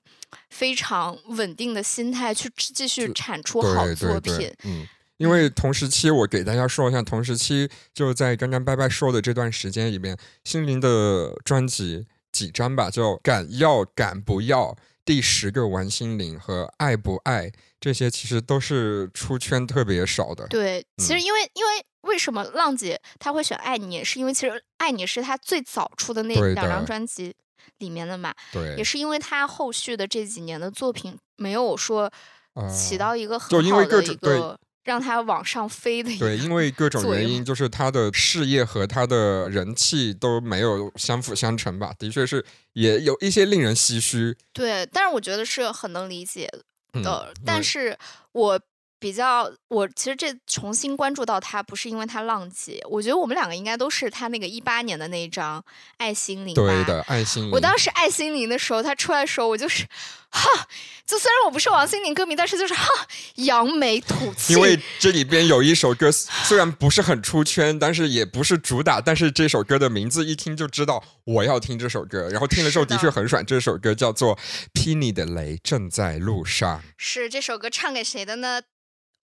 [0.48, 4.34] 非常稳定的心态去继续产出好作品。
[4.34, 4.86] 对对，嗯。
[5.18, 14.72] 因为同时期，我给大家说一下，同时期就在刚刚拜拜说的这段时间里面，心灵的专辑几张吧，叫《敢要敢不要》、
[15.04, 20.46] 《第十个玩心灵》和《爱不爱》这些，其实都是出圈特别少的。
[20.48, 27.34] 对，其实嗯因为、因为为什么浪姐她会选《爱你》，是因为其实《爱你》是她最早出的那两张专辑
[27.78, 32.10] 里面的嘛，对，也是因为她后续的这几年的作品没有说
[32.74, 41.92] 起呃到一个很好的一各种对个让她往上飞的一个对，因为各种原因，就是她的事业和她的人气都没有相辅相成吧。
[41.98, 44.36] 的确是，也有一些令人唏嘘。
[44.52, 46.62] 对，但是我觉得是很能理解嗯
[47.02, 47.32] 的。
[47.44, 47.96] 但是
[48.32, 48.60] 我
[48.98, 55.60] 比较，我其实这重新关注到他，不是因为他浪姐，我觉得我们两个应该都是他那个一八年的那一张
[55.98, 57.50] 《爱心灵》吧对的，爱心灵。
[57.50, 59.84] 我当时爱心灵的时候，他出来的时候，我就是
[60.30, 60.48] 哈，
[61.04, 62.88] 就虽然我不是王心凌歌迷，但是就是哈
[63.36, 64.54] 扬眉吐 气。
[64.54, 73.44] 因为这里边有一首歌，虽然不是很出圈，但是也不是主打，但是这首歌的名字一听就知道我要听这首歌，然后听了之后的的确很爽。
[73.44, 74.34] 这首歌叫做
[74.72, 78.62] 《劈你的雷正在路上》，是这首歌唱给谁的呢？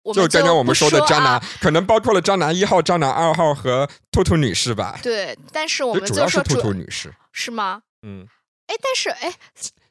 [0.10, 5.00] 我就刚刚我们说的说渣男，啊可能包括了渣男一号、渣男二号和兔兔女士吧。
[5.04, 7.82] 对，但是我们主要是兔兔女士，是吗？
[8.02, 8.26] 嗯，
[8.68, 9.34] 哎，但是哎，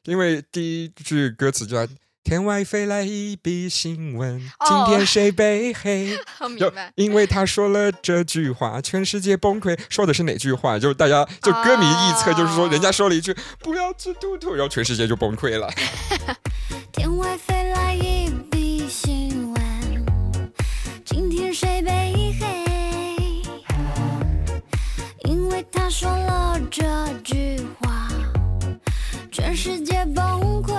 [0.03, 1.87] 因为第一句歌词叫
[2.23, 6.91] “天外飞来一笔新闻，哦今天谁被黑 ”，明白。
[6.95, 9.79] 因为他说了这句话，全世界崩溃。
[9.89, 10.77] 说的是哪句话？
[10.77, 15.69] 就大家就歌迷臆测，就是说人家说了一句“不要吃兔兔”，然后全世界就崩溃了。
[16.91, 18.29] 天外飞来一
[21.49, 21.89] 今天谁被
[22.39, 22.45] 黑？
[25.23, 26.83] 因为他说了这
[27.23, 28.07] 句话，
[29.31, 30.75] 全世界崩溃。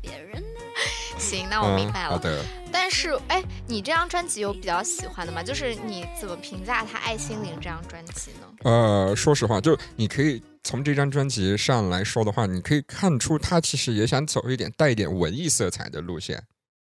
[0.00, 0.60] 别人的
[1.18, 2.10] 行，那我明白了。
[2.10, 5.42] 嗯好的，但是，哎，你这张专辑有比较喜欢的吗？
[5.42, 8.46] 就是你怎么评价他《爱心灵》这张专辑呢？
[8.62, 16.40] 呃，说实话，就你可以从这张专辑上来说的话，你可以看出他其实也想走一点带一点文艺色彩的路线。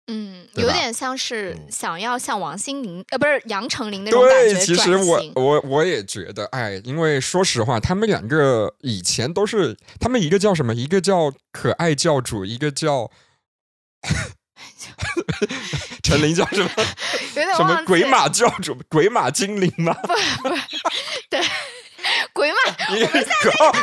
[0.08, 5.22] 嗯，有点像是嗯想要像王心凌，呃，不是杨丞琳那种感对，觉其实我。
[5.36, 13.10] 我我也觉得，哎，因为说实话，他们两个以前都是，他们一个叫什么，一个叫可爱教主，一个叫
[16.04, 16.70] 陈琳叫什么
[17.36, 19.96] 有点什么鬼马教主、鬼马精灵吗？
[22.34, 23.26] 鬼马，一个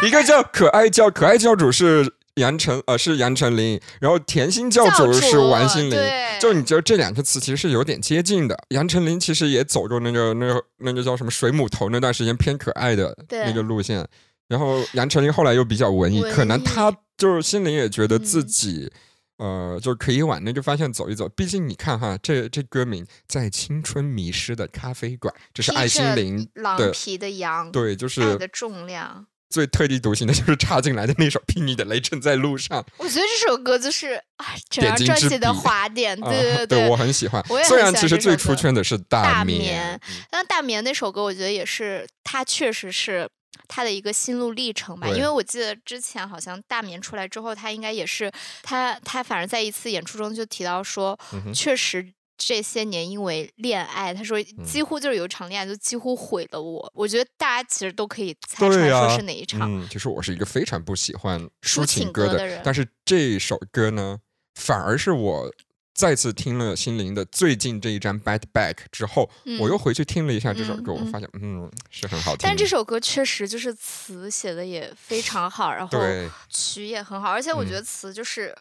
[0.06, 5.98] 一个叫可爱教可爱教主是杨丞呃是杨丞琳，然后甜心教教主是王心凌。
[6.40, 8.56] 就你觉得这两个词其实是有点接近的。
[8.70, 14.06] 杨丞琳其实也走过那个那个那个叫什么水母头那段时间偏可爱的那个路线，
[14.48, 18.92] 然后杨丞琳后来又比较文艺，文可能她就是心灵也觉得自嗯己。
[19.38, 21.28] 呃，就可以往那个方向走一走。
[21.30, 29.26] 毕竟你看哈，这这歌名在青春迷失的咖啡馆，这是爱心灵狼，皮的羊，对，就爱是的重量。
[29.52, 37.44] 最特立独行的就是插进来的那首《霹雳的雷正在路上》我觉得这首歌就是啊，整点张专辑的笔华点，对对对我很喜欢。
[37.46, 43.28] 虽很喜欢然其实最出圈的是大眠，但大眠那首歌，我觉得也是他确实是
[43.68, 45.08] 他的一个心路历程吧。
[45.08, 52.12] 因为我记得之前好像大眠出来之后，他应该也是他他反正在一次演出中就提到说，嗯确实。
[52.44, 56.92] 这些年因为恋爱，他说嗯几乎就是有一场恋爱就几乎毁了我。
[56.94, 59.60] 我觉得大家其实都可以猜出来说是哪一场。
[59.62, 64.18] 嗯，其实我是一个非常不喜欢抒抒情歌的，人但是这首歌呢，
[64.54, 65.52] 反而是我
[65.94, 72.40] 再次听了心灵的最近这一张《Bad Back》之后，嗯我又回去听了一下这首歌，我发现嗯是很好听。
[72.42, 78.52] 但这首歌确实就是词写的也非常好，然 后对曲也很好，而且我觉嗯得词就是。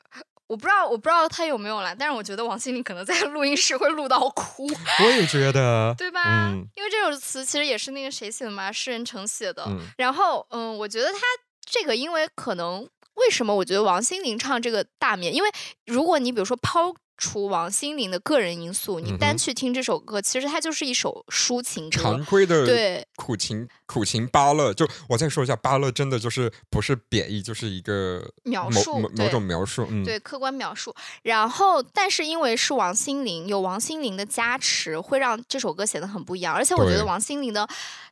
[0.52, 4.68] 我不知道，我不知道他有没有来，但是我觉得王心凌可能在 录音室会录到哭，
[5.02, 6.22] 我也觉得，对吧？
[6.52, 9.64] 嗯因为这首词其实也是那个谁写的嘛，诗人成写的。
[9.68, 11.20] 嗯然后，嗯，我觉得他
[11.66, 15.50] 这个，因为可能为什么我觉得王心凌唱这个大面，因为
[15.86, 22.26] 如果你比如说抛除王心凌的个人因素，你单去听这首歌，其实它就是一首抒情歌常。
[22.26, 23.06] 规的对。
[23.15, 36.56] 苦情苦情芭乐，就我再说一下，芭乐真的就是不是贬义，就是一个描述某种描述，嗯，对客观描述，然后但是因为是王心凌，有王心凌的加持，会让这首歌显得很不一样。
[36.56, 37.67] 而且我觉得王心凌的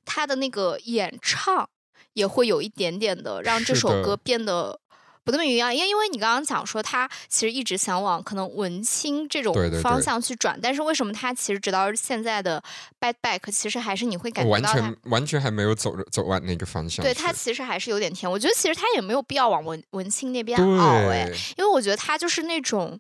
[0.06, 1.68] 她的那个演唱
[2.14, 4.16] 也会有一点点的让这首歌。
[4.16, 4.80] 变得
[5.24, 5.74] 不那么一样。
[5.76, 12.64] 因为因为你刚刚讲说他其实一直想往可能文青这种方对对对向去转，但是为什么他其实直到现在的
[13.00, 17.04] Bad Back，其实还是你会感觉完到完全完全还没有走走完那个方向。
[17.04, 18.30] 对他其实还是有点甜。
[18.30, 21.30] 我觉得其实他也没有必要往文文青那边熬哎。
[21.58, 23.00] 因为我觉得他就是那种，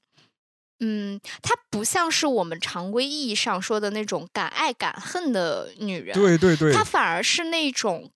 [0.80, 8.10] 嗯，她不像是我们常规意义上说的那种敢爱敢恨的女人，对对对，她反而是那种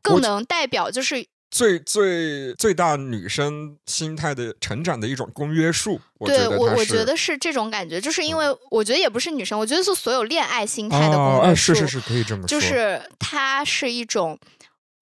[0.00, 6.00] 更能代表就是最最最大女生心态的成长的一种公约数。
[6.18, 14.36] 我对我我觉得是这种感觉，就是因为我觉得也不是女生，我觉得是所有恋爱心态的哦，公约数，哎是是是，可以这么说，就是它是一种。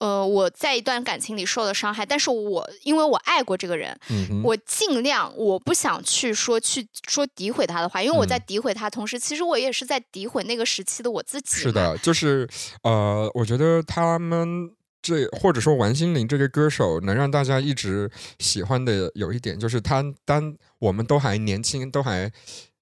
[0.01, 11.57] 呃，我在一段感情里受了伤害，但是我因为我爱过这个人，嗯，我尽量我不想去说去说诋毁他的话，因为我在嗯诋毁他，同时其实我也是在诋毁那个时期的我自己。
[11.57, 12.49] 是，的，就是
[12.83, 14.71] 呃，我觉得他们
[15.03, 22.31] 这或者说王心凌这个歌手能让大家一直喜欢的有一点，就是他当我们都还年轻，都还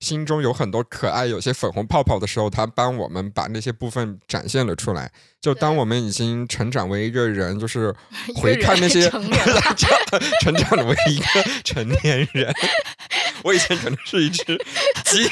[0.00, 5.10] 心中有很多可爱、有些粉红泡泡的时候，他帮我们把那些部分展现了出来。
[5.40, 7.94] 就当我们已经成长为一个人，就是
[8.36, 9.40] 回看那些成长
[10.42, 12.52] 成长为一个成年人。
[13.44, 14.44] 我以前可能是一只
[15.04, 15.28] 鸡。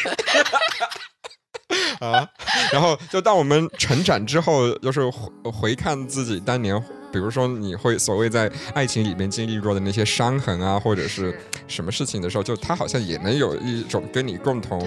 [2.00, 2.28] 啊，
[2.72, 6.78] 然后就当我们成长之后，就是回回看自己当年，
[7.10, 14.86] 比如说你会所谓在爱情里面经历过的那些伤痕啊，或者是什么事情的时候，就他好像也能有一种跟你共同，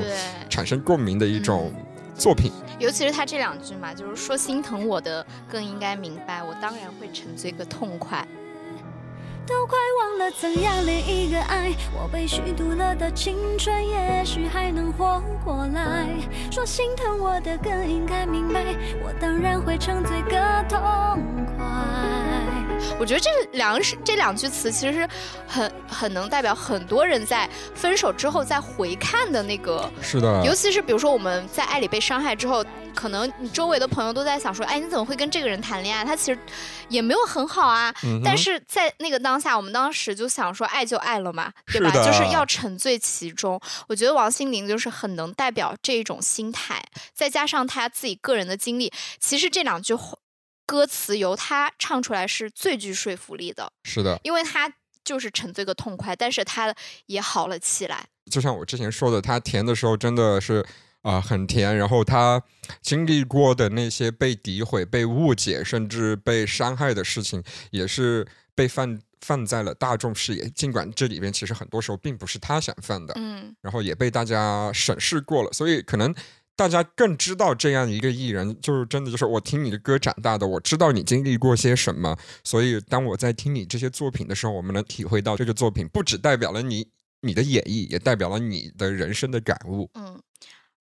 [0.49, 1.73] 产生共鸣的一种
[2.15, 2.51] 作品。
[2.77, 8.25] 尤其是他这两句嘛，就是说心疼我的更应该明白，我当然会沉醉个痛快。
[9.49, 16.07] 都快忘了怎样恋一个爱，我被虚度了的青春，也许还能活过来。
[16.51, 18.63] 说心疼我的更应该明白，
[19.03, 20.37] 我当然会沉醉个
[20.69, 20.79] 痛
[21.57, 21.65] 快。
[22.99, 25.09] 我觉得这两个是这两句词，其实是
[25.47, 32.63] 很很能代表很多人在分手之后再回看的那个是的，尤其是比如说我们在爱里被伤害之后，
[32.93, 36.03] 可能你周围的朋友都在想说，哎，你怎么会跟这个人谈恋爱？
[36.03, 36.39] 他其实
[36.89, 37.93] 也没有很好啊。
[38.03, 41.91] 嗯但是在那个当下，我们当时就想说，爱就爱了嘛，对吧？
[41.91, 43.59] 是就是要沉醉其中。
[43.87, 50.17] 我觉得王心凌就是很能代表这种心态，再加上她自己个人的经历，其实这两句话
[50.69, 54.71] 歌词由他唱出来是最具说服力的，是的，因为他
[55.03, 56.71] 就是沉醉个痛快，但是他
[57.07, 58.05] 也好了起来。
[58.29, 60.63] 就像我之前说的，他甜的时候真的是
[61.01, 62.39] 啊、呃很甜，然后他
[62.83, 70.47] 经历过的那些被诋毁、被误解，甚至被伤害的事情，也是被放放在了大众视野。
[70.49, 76.13] 尽管这里边其实很多时候并不是他想放的，嗯，然后也被大家审视过了，所以可能。
[76.59, 86.85] 大家更知道这样一个艺人，就是真的就是我听你的歌长大的，我知道你经历过些什么，所以当我在听你这些作品的时候，我们能体会到这个作品不只代表了你
[87.21, 89.89] 你的演绎，也代表了你的人生的感悟。
[89.93, 90.21] 嗯，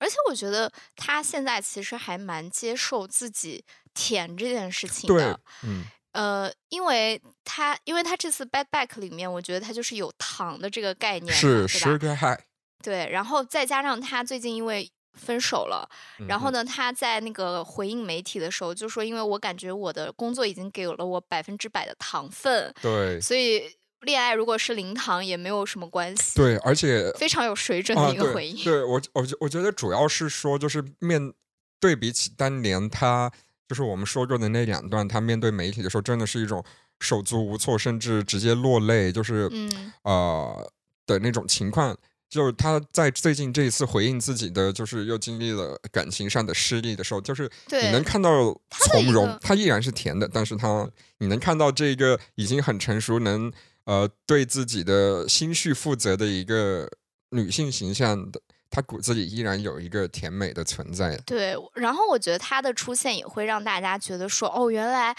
[0.00, 3.64] 而且我觉得他现在其实还蛮接受自己
[3.94, 12.40] 甜这件事情对的。，嗯，呃，因为他因为他这次 Bad Back 里面，我觉得他就是有糖的这个概念，是？Sugar High，
[12.82, 15.88] 对，然后再加上他最近因为分手了，
[16.28, 23.62] 然后呢，他在那个回应媒体的时候就说，因为我感觉我的工作已经给了我百分之百的糖分，对所以
[24.02, 26.37] 恋爱如果是零糖也没有什么关系。
[26.37, 28.64] 对，而且非常有水准啊，的一个回应。
[28.64, 31.33] 对我我觉我觉得主要是说，就是面
[31.81, 33.31] 对比起当年他
[33.68, 36.64] 就是我们说过的那两段，他面对媒体的时候，真的是一种
[37.00, 40.72] 手足无措，甚至直接落泪，就是、嗯呃
[41.07, 41.96] 的那种情况。
[42.29, 48.31] 就是他在最近这一次回应自己的，就是又经历了感情上的失利的时候，就是你能看到
[48.70, 53.50] 从容个，他依然是甜的，但是他你能看到这个已经很成熟，能
[53.85, 56.88] 呃对自己的心绪负责的一个
[57.31, 61.16] 女性形象的，她骨子里依然有一个甜美的存在。
[61.24, 65.16] 对，然后我觉得他的出现也会让大家觉得说，哦，原来，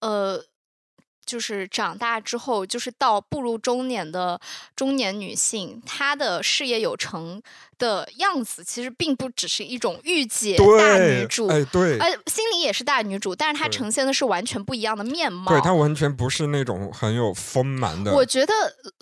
[0.00, 0.44] 呃，
[1.28, 4.40] 就是长大之后，就是到步入中年的
[4.74, 7.42] 中年女性，她的事业有成
[7.76, 11.48] 的样子，其实并不只是一种御姐大女，主。
[11.48, 15.52] 哎，对，呃，心灵也是大女主，但是她呈现的是完全不一样的面貌。
[15.52, 18.14] 对，她完全不是那种很有丰满的。
[18.14, 18.54] 我觉得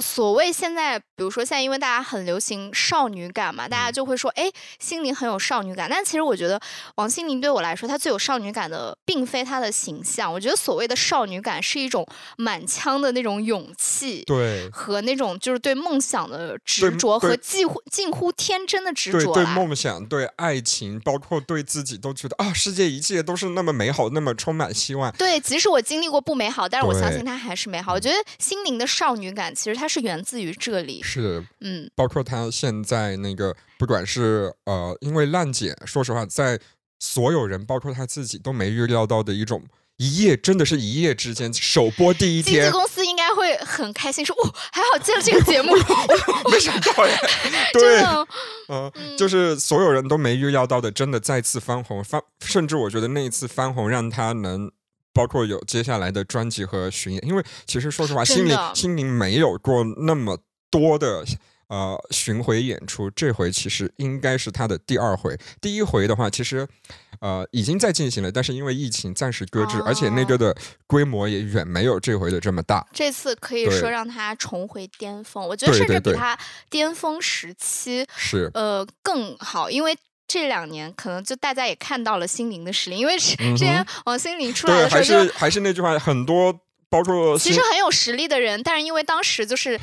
[0.02, 4.50] 所谓现在，比如说现在，因为大家很流行少女感嘛，嗯大家就会说，哎，
[4.80, 5.88] 心灵很有少女感。
[5.88, 6.60] 但其实我觉得
[6.96, 10.32] 王心凌对我来说，她最有少女感的，并非她的形象。
[10.32, 14.22] 我觉得所谓的少女感，是一种满腔的那种勇气。
[14.26, 25.12] 对和那种就是对梦想的执着和近乎近乎天真的执对对梦想、对爱情，包括对自己，都觉得啊，世界一切都是那么美好，那么充满希望。
[25.12, 27.92] 对，即使我经历过不美好，但是我相信它还是美好。
[27.92, 31.02] 我觉得心灵的少女感，其实它是源自于这里。
[31.02, 36.58] 是的，嗯，包括她现在那个，不管是呃，因为浪姐，说实话，在
[36.98, 39.62] 所有人，包括她自己，都没预料到的一种
[39.96, 42.44] 一夜，真的是一夜之间，首播第一天。
[42.44, 45.74] 经纪天，公司应该会很开心，说哦，还好接了这个节目，
[46.50, 47.18] 没想到呀，
[47.72, 48.26] 真对，嗯。
[48.68, 54.70] 呃，就是所有人都没预料到的，真的再次翻红，翻，甚至我觉得那一次翻红让他能。
[55.14, 60.36] 包括有接下来的专辑和巡演，因为其实说实话，心灵心灵没有过那么
[60.70, 61.24] 多的
[61.68, 65.36] 呃巡回演出，这回其实应该是他的第二回。
[65.60, 66.66] 第一回的话，其实
[67.20, 70.56] 呃已经在进行了，但是因为疫情暂时搁置，而且那哦个的
[70.86, 72.86] 规模也远没有这回的这么大。
[72.92, 76.38] 这次可以说让他重回巅峰，我觉得甚至比他
[76.70, 79.96] 巅峰时期是，呃更好，因为。
[80.28, 86.52] 这两年可能就大家也看到了心灵的实力，因为之前王心凌出来，的时候还就是还是那句话，很多
[86.90, 89.78] 包括其实很有实力的人，但是因为当时就是，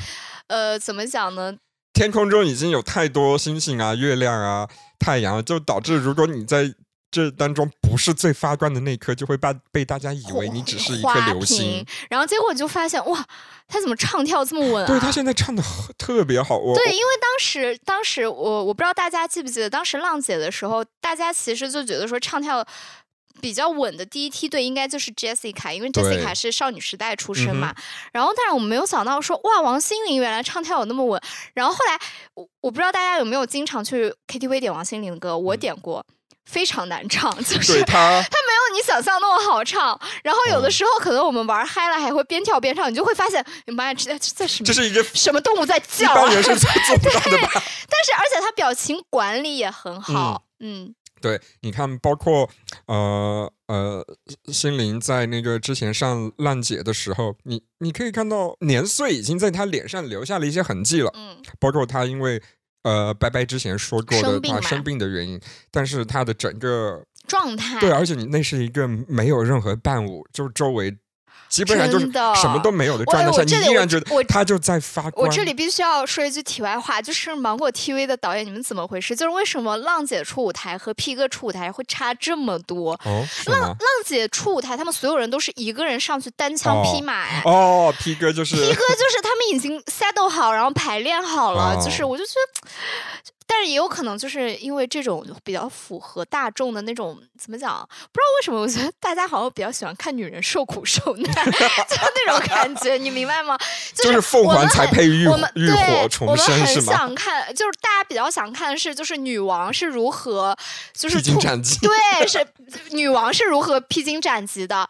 [0.48, 1.56] 呃，怎么讲呢？
[1.94, 4.68] 天空中已经有太多星星啊、月亮啊、
[4.98, 6.74] 太阳，就导致如果你在
[7.10, 13.24] 这当中不是最发光的那颗，就会被被大家以为你只是一颗流星。，然后结果你就发现哇，
[13.68, 14.86] 他怎么唱跳这么稳啊？
[14.88, 15.62] 对他现在唱的
[15.96, 22.66] 特别好，我对，因为当时当时我我不知道大家记不记得，当时浪姐的时候，大家其实就觉得说唱跳。
[23.40, 27.74] 比较稳的第一梯队应该就是 Jessica，因为 Jessica 是少女时代出身嘛。
[27.76, 27.82] 嗯
[28.12, 31.20] 然后，但是我们没有想到说，哇，王心凌原来唱跳有那么稳。
[31.52, 31.98] 然后后来，
[32.34, 36.04] 我我不知道大家有没有经常去 KTV 点王心凌的歌，我点过，
[36.46, 39.98] 非常难唱， 就是他没有你想象那么好唱。
[40.22, 44.66] 然后有的哦时候可能我们玩嗨了，还会边跳边唱，你就会发现，你妈呀，这这这什么？
[44.66, 46.14] 这是一个什么动物在叫啊？
[46.14, 47.50] 般人是做做不到的吧？
[47.90, 50.94] 但是而且他表情管理也很好，嗯
[51.24, 52.50] 对，你看，包括
[52.84, 54.04] 呃呃，
[54.52, 61.10] 心灵在那个之前上浪姐的时候，你你可以看到年岁已经在她脸上留下了一些痕迹了。
[61.14, 62.42] 嗯，包括她因为
[62.82, 70.94] 呃拜拜之前说过的生病的原因，但是她的整个状态对，而且你那是一个没有任何伴舞，就周围
[71.54, 75.24] 基本上就是真的什么都没有的我状态下，你我这里我依然觉得我他就在发光。
[75.24, 79.14] 我这里必须要说一句题外话，就是芒果 TV 的导演，你们怎么回事？
[79.14, 82.92] 就是为什么浪姐出舞台和 P 哥出舞台会差这么多？
[83.04, 83.58] 哦，是吗？
[83.60, 92.64] 浪姐出舞台，他们所有人都是一个人上去单枪匹马，哎哦，P 哥就是 P 哥就是他们已经 settle 好，然后排练好了，哦就是我就觉得。
[93.46, 103.58] 但是也有可能就是因为这种比较符合大众的那种怎么讲，不知道为什么，我觉得大家好像比较喜欢看女人受苦受难，就那种感觉，你明白吗？
[103.94, 106.92] 就就是凤凰才配浴我们浴火对重我们很生是吗？
[106.92, 110.56] 想看，就是大家比较想看的是，就是女王是如何，
[110.94, 111.78] 就是披荆斩棘。
[111.80, 112.46] 对，是
[112.92, 114.88] 女王是如何披荆斩棘的。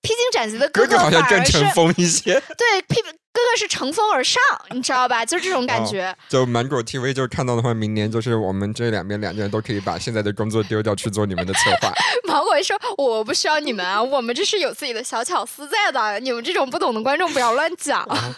[0.00, 3.02] 披荆斩棘的哥哥好像更反而是乘风一些，对，披
[3.38, 5.24] 哥哥是乘风而上，你知道吧？
[5.24, 6.16] 就这种感哦觉。
[6.28, 11.92] 就芒果 TV 就看到的话，明年就是我们这两边两个人都可以把现在的工作丢掉去做你们的策划。
[12.26, 16.18] 芒果说：“我不需要你们啊，我们这是有自己的小巧思在的。
[16.18, 18.02] 你们这种不懂的观众不要乱讲。
[18.04, 18.34] 哦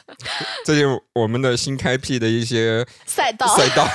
[0.64, 3.88] 最近我们的新开辟的一些赛道赛道，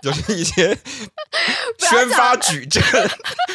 [0.00, 0.76] 就是一些
[1.78, 2.82] 宣发讲矩阵，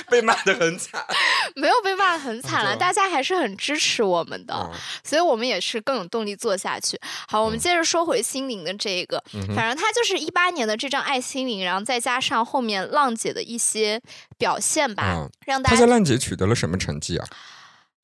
[0.10, 1.02] 被骂的很惨。
[1.56, 4.54] 没有被骂的很惨了，就大家还是很支持我们的。
[4.54, 4.72] 哦
[5.04, 6.97] 所以我们也是更有动力做下去。
[7.28, 14.02] 好，我们接着说回心灵的这个，嗯反正他就是一八年的这张《爱心灵》，然后再加上后面浪姐的一些
[14.38, 15.76] 表现吧，嗯让大家。
[15.76, 17.26] 他在浪姐取得了什么成绩啊？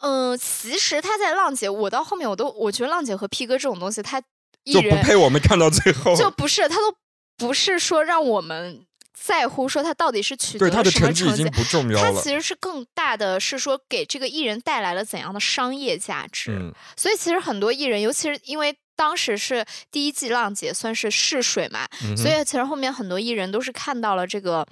[0.06, 4.22] 嗯、其实他在浪姐，我到后面我都我觉得浪姐和 P 哥这种东西，他
[4.66, 6.14] 艺就不配我们看到最后。
[6.14, 6.94] 就不是他都
[7.38, 8.86] 不是说让我们
[9.18, 12.34] 在乎说他到底是取得对他的了什么成绩已经不重要了他其。
[12.34, 16.52] 实是更大的是说给这个艺人带来了怎样的商业价值。
[16.52, 24.66] 嗯，所以其实很多艺人，尤其是因为当时是第一季浪姐算是试水嘛，嗯所以其实后面很多艺人都是看到了这个。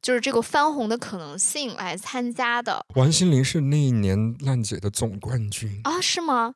[0.00, 5.80] 就是这个翻红的可能性来参加的王心凌是那一年浪姐的总冠军。
[5.82, 6.00] 啊？
[6.00, 6.54] 是吗？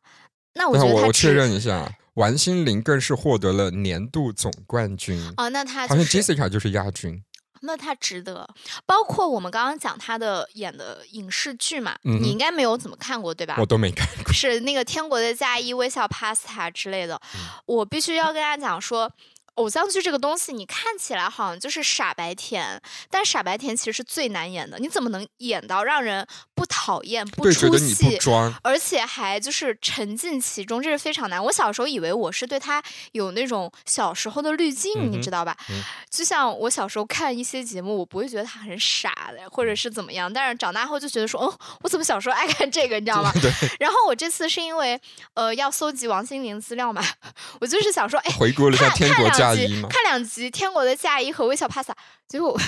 [0.55, 7.21] 那我那觉得我我确认一下，王心凌更是获得了年度总冠军，啊，那她好像就是 Jessica 就是亚军。
[7.63, 8.49] 那他值得。
[8.87, 13.57] 包括我们刚刚讲他的演的影视剧嘛，嗯你应该没有怎么看过对吧？
[13.59, 14.33] 我都没看过。
[14.33, 17.21] 是那个《天国的嫁衣》《微笑 Pasta》之类的。
[17.35, 19.11] 嗯我必须要跟大家讲说。
[19.57, 22.81] 偶像剧这个东西，你看起来好像就是傻白甜，
[23.11, 24.79] 但傻白甜其实是最难演的。
[24.79, 28.19] 你怎么能演到让人不讨厌、不出戏，
[28.63, 31.43] 而且还就是沉浸其中，这是非常难。
[31.45, 32.83] 我小时候以为我是对他
[33.13, 35.57] 有那种小时候的滤镜，嗯你知道吧？
[35.71, 43.33] 嗯就像我小时候看一些节目，我不会觉得他很傻的，或嗯者是怎么样，但是长大后就觉得说，哦，我怎么小时候爱看这个，你知道吗？
[43.81, 45.01] 然后我这次是因为
[45.35, 47.03] 呃要搜集王心凌资料嘛，
[47.61, 49.42] 我就是想说，哎，回顾了一下《看天国看
[49.89, 51.91] 看两集《天国的嫁衣》和《微笑 Pasta》，
[52.29, 52.59] 结果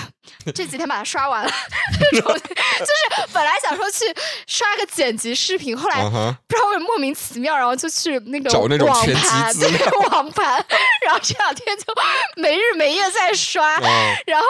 [0.53, 1.51] 这几天把它刷完了，
[2.11, 4.05] 重就是本来想说去
[4.47, 9.89] 刷个剪辑视频，后来不知道为什么莫名其妙，然后就去那个找那种全集网盘，资料。
[9.89, 10.65] 对网盘，
[11.05, 11.85] 然后这两天就
[12.35, 14.45] 没日没夜在刷，哦，然后。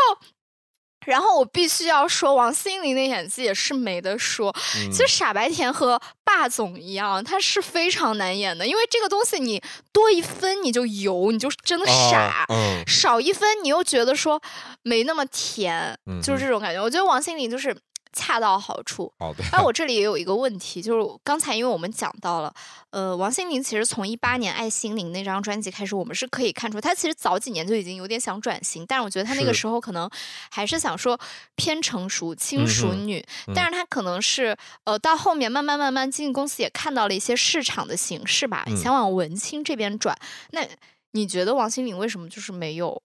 [1.06, 4.56] 然后我必须要说，王心凌的演技也是没得说。
[4.76, 12.46] 嗯其实傻白甜和霸总一样，他是非常难演的，因为这个东西你多一分你就油，你就真的傻。
[12.88, 14.42] 少一分，你又觉得说
[14.84, 16.82] 没那么甜，就是这种感觉。
[16.82, 17.76] 我觉得王心凌就是
[18.16, 19.12] 恰到好处。
[19.20, 19.44] 好的。
[19.52, 22.52] 哎，我这里也有一个问题，就是刚才因为我们讲到了，
[22.90, 30.10] 呃，王心凌其实从一八年《爱心灵》那张专辑开始，我们是可以看出她其实早几年就已经有点想转型，但是我觉得她那个时候可能
[30.50, 31.20] 还是想说
[31.56, 34.56] 偏成熟、轻熟女，但是她可能是
[34.86, 40.18] 呃到后面慢慢慢慢，经纪公司也看到了一些市场的形势吧，嗯想往文青这边转。
[40.52, 40.66] 那
[41.12, 43.02] 你觉得王心凌为什么就是没有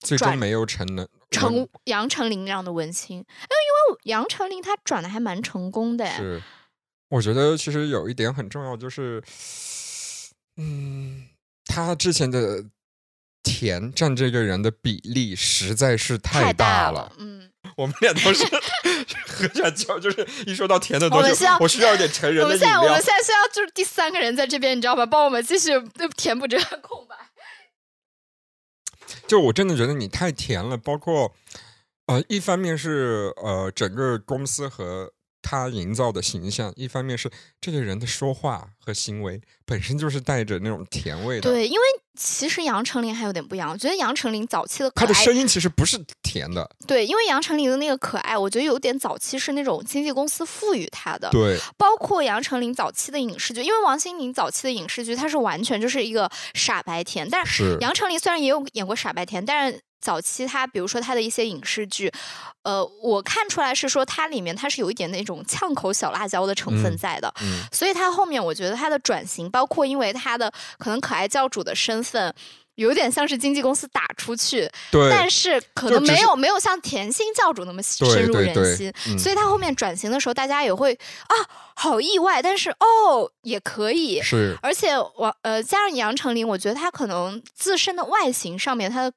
[0.00, 1.06] 最终没有成呢？
[1.34, 3.20] 成杨丞琳那样的文青？
[3.20, 6.16] 哎，因为杨丞琳她转的还蛮成功的哎。
[6.16, 6.42] 是，
[7.08, 9.22] 我觉得其实有一点很重要，就是，
[10.56, 11.28] 嗯，
[11.66, 12.64] 他之前的
[13.42, 18.44] 甜占这个人的比例实在是太大了，嗯，我们俩都是
[19.26, 23.06] 喝下酒，就是一说到甜的东西我们需要，我需要一点成人的我们现在我们现。
[23.06, 25.04] 在需要就是第三个人在这边，你知道吧？
[25.04, 27.14] 帮我们继续呃填补这个空白。
[29.26, 31.32] 就我真的觉得你太甜了，包括
[32.06, 35.13] 呃，一方面是呃整个公司和
[35.44, 37.30] 他营造的形象，一方面是
[37.60, 41.42] 这个人的说话和行为本身就是带着那种甜味的。
[41.42, 41.80] 对，因为
[42.18, 51.28] 其实杨丞琳还有点不一样，我觉得杨丞琳早期的可爱，他的声音其实不是甜的，对，因为杨丞琳的那个可爱，我觉得有点早期是那种经纪公司赋予他的。
[51.30, 62.12] 对，包括杨丞琳早期的影视剧，因为王心凌早期的影视剧，她是完全就是一个傻白甜，但是是杨丞琳虽然也有演过傻白甜，但是早期他比如说他的一些影视剧，
[62.62, 72.34] 呃，我看出来是说它里面它是有一点那种呛口小辣椒的成分嗯在的，嗯，所以他后面我觉得他的转型，包括因为他的可能可爱教主的身份。
[72.76, 80.92] 有点像是经纪公司打出去，对，但是可能没有没有像甜心教主那么深入人心，嗯所以他后面转型的时候，大家也会
[81.28, 81.34] 啊，
[81.76, 89.12] 好意外，但是哦也可以，是而且我呃加上杨丞琳，我觉得他可能自身的外形上面，他的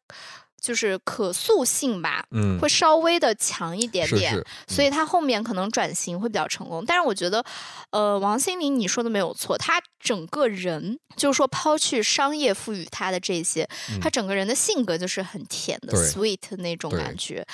[0.62, 6.84] 就是可塑性吧，嗯会稍微的强一点点，是是，所以他后面可能转型会比较成功。
[6.86, 7.44] 但是我觉得，
[7.92, 13.68] 呃，王心凌你说的没有错，她整个人就是说抛去商业赋予她的这些，
[14.02, 17.46] 她整个人的性格就是很甜的 sweet 那种感觉。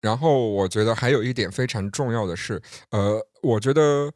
[0.00, 4.10] 然后我觉得还有一点非常重要的是，呃，我觉得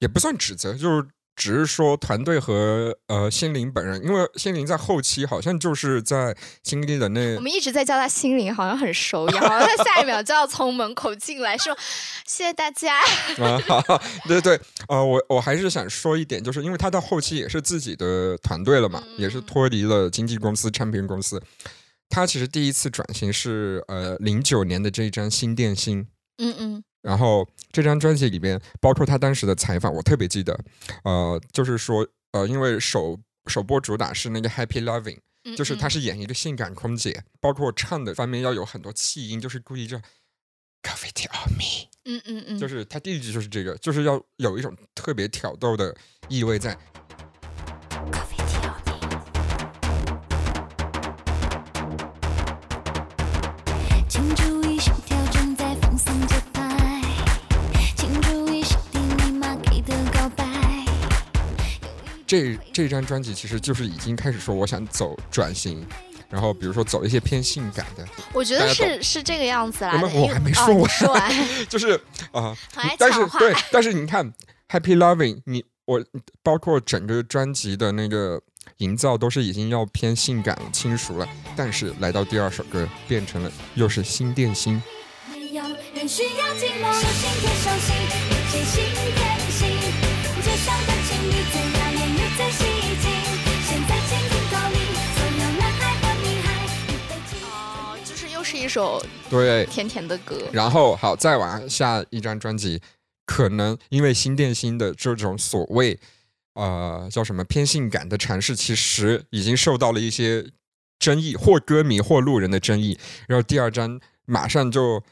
[0.00, 1.06] 也不算指责，就是
[1.36, 11.76] 只是说团队和呃心灵本人，因为心灵在后期好像就是在经历的那我们一直在叫他心灵，好像很熟一样，好像他下一秒就要从门口进来说
[12.26, 13.00] 谢谢大家。
[13.38, 13.60] 啊，
[14.28, 21.42] 对对，呃，我我还是想说一点，就是因为他到后期也是自己的团队了嘛，也是嗯脱离了经纪公司、唱片公司。
[22.08, 26.02] 他其实第一次转型是呃零九年的这一张《新电信》，
[26.38, 30.58] 嗯嗯然后这张专辑里边，包括他当时的采访，我特别记得，
[31.04, 35.90] 呃，就是说，呃，因为首首播主打是那个 Happy Loving，嗯，就是他嗯。
[35.90, 39.96] 是演一个性感空姐，包括唱的方面要有很多气音，就是故意这
[40.82, 45.96] Coffee on me，嗯嗯嗯，就是他第一句就是这个，就是要有一种特别挑逗的
[46.28, 46.76] 意味在。
[62.30, 65.84] 这这张专辑其实就是已经开始说我想走转型，
[66.28, 69.98] 然后比如说走一些偏性感的，我觉得是是这个样子啦。
[70.00, 72.00] 我因为哦还没说完你说完，就是
[72.30, 72.56] 啊、
[72.96, 73.26] 但是。
[73.36, 74.32] 对，但是你看
[74.68, 76.00] Happy Loving，你我
[76.40, 78.40] 包括整个专辑的那个
[78.76, 84.80] 营造都是已经要偏性感轻熟了，但是来到第二首歌变成了又是新电心，
[85.32, 85.64] 没有
[85.96, 87.96] 人需要寂寞，手心贴手心，
[88.38, 89.76] 一起心贴心。
[90.44, 91.79] 街上的情侣最
[92.40, 100.36] 现在所有男孩和女孩，就是又是一首对，甜甜的歌。
[100.52, 102.80] 然后好，再往下一张专辑，
[103.26, 105.98] 可能因为新电心的这种所谓
[106.54, 110.46] 呃叫什么偏性感的尝试，其实已经受到了一些
[110.98, 112.98] 争议，或歌迷或路人的争议。
[113.28, 115.02] 然后第二张马上就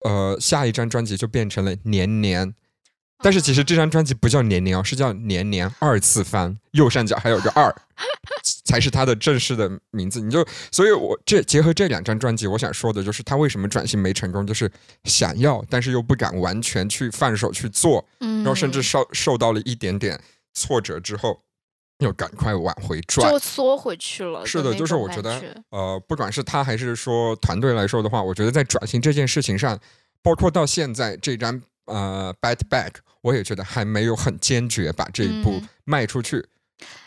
[0.00, 2.54] 呃下一张专辑就变成了年年。
[3.24, 7.74] 但是其实这张专辑不叫年年哦，是叫年年二次方，右上角还有个二，
[8.66, 10.20] 才是他的正式的名字。
[10.20, 14.70] 你就，所以我这结合这两张专辑，我想说的就是他为什么转型没成功，就是
[15.04, 20.20] 想要，但是又不敢完全去放手去做，嗯，然后甚至受受到了一点点
[20.52, 21.40] 挫折之后，
[22.00, 23.38] 又赶快往回转就。
[23.38, 24.44] 缩回去了。
[24.44, 29.80] 是的，就是我觉得，呃，不管是他还是说团队来说的话，我觉得在转型这件事情上，
[30.22, 32.90] 包括到现在这张呃《Bad Back》，
[33.22, 35.68] 我也觉得还没有很坚决把这一步嗯。
[35.84, 36.44] 迈出去，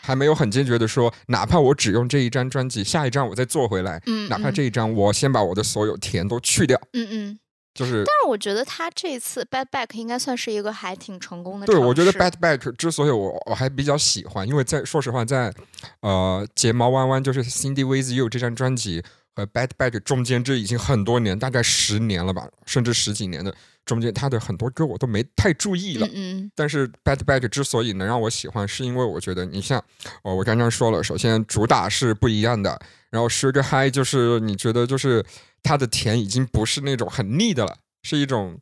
[0.00, 4.54] 还没有很坚决的说，哪怕我只用这一张专辑，下一张我再做回来，嗯，哪怕嗯。
[4.54, 7.38] 这一张我先把我的所有甜都去掉，嗯嗯，
[7.74, 8.04] 就是。
[8.04, 15.52] 但是我觉得他这次 Bad Back 应该算是一个还挺成功的对，我觉得试 Bad Back 之所以我我还比较喜欢，因为在说实话，在
[16.00, 19.02] 呃睫毛弯弯就是 Cindy with You 这张专辑
[19.38, 23.54] 和 Bad Back 中间，这已经很多年，大概十年了吧，甚至十几年的
[23.86, 26.08] 中间，他的很多歌我都没太注意了。
[26.08, 29.78] 嗯嗯但是 Bad Back 之所以能让我喜欢，是因为我觉得你像，
[30.24, 32.76] 哦，我刚刚说了，首先主打是不一样的，
[33.10, 35.24] 然后 Sugar High 就是你觉得就是
[35.62, 38.58] 它的甜已经不是那种很腻的了，是一种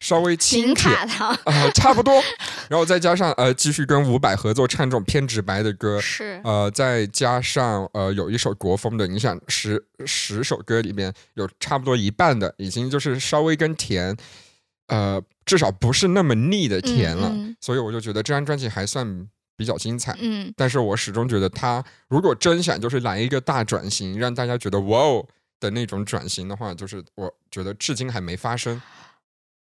[0.00, 2.20] 稍微轻卡糖啊、差不多。
[2.68, 14.16] 然后再加上呃，继续跟伍佰合作唱这种偏直白的歌，是呃，再加上呃，有一首国风的，你想十十首歌里面有差不多一半的已经就是稍微跟甜，
[14.86, 20.16] 呃，至少不是那么腻的甜了，嗯嗯所以我就觉得这张专辑还算比较精彩。
[20.20, 25.26] 嗯但是我始终觉得他如果真想就是来一个大转型，让大家觉得哇哦
[25.58, 28.80] 的那种转型的话，就是我觉得至今还没发生。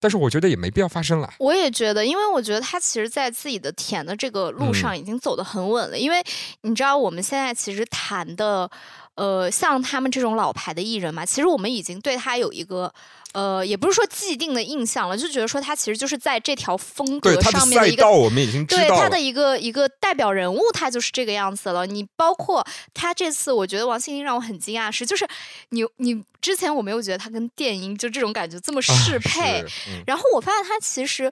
[0.03, 1.33] 但是我觉得也没必要发生了。
[1.39, 5.97] 我也觉得，因为我觉得他其实，在自己的甜的这个路嗯上已经走得很稳了。
[5.97, 6.21] 因为
[6.63, 8.69] 你知道，我们现在其实谈的，
[9.15, 12.93] 呃，像他们这种老牌的艺人嘛，其实我们已经对他有一个，
[13.33, 19.23] 呃，也不是说既定的印象了，就觉得说他其实就是在这条风格上面的一个赛道，我们已经知道了对他的。
[19.23, 21.85] 一个一个代表人物，他就是这个样子了。
[21.85, 22.61] 你包括
[22.93, 25.25] 他这次，我觉得王心凌让我很惊讶是，就是
[25.69, 29.63] 你你之前我没有觉得他跟电音就这种感觉这么啊适配，
[30.05, 31.31] 然后我发现他其实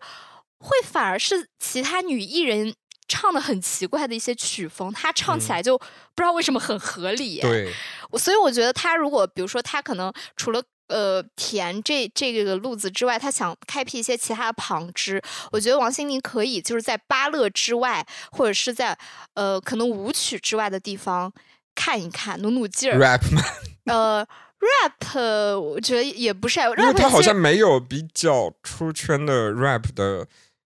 [0.60, 2.74] 会反而是其他女艺人
[3.12, 5.86] 唱的很奇怪的一些曲风，他唱起嗯来就不
[6.16, 7.42] 知道为什么很合理耶。
[7.42, 7.70] 对，
[8.18, 18.98] 所以我觉得他如果比如说他可能除了呃填这这个路子之外，他想开辟一些其他的旁支，我觉得王心凌可以就是在芭乐之外，或者是在
[19.34, 21.32] 呃可能舞曲之外的地方
[21.76, 22.98] 看一看，努努劲儿。
[22.98, 23.42] rap 嘛，
[23.86, 24.26] 呃
[24.60, 30.26] ，rap 呃我觉得也不是因为 rap，他好像没有比较出圈的 rap 的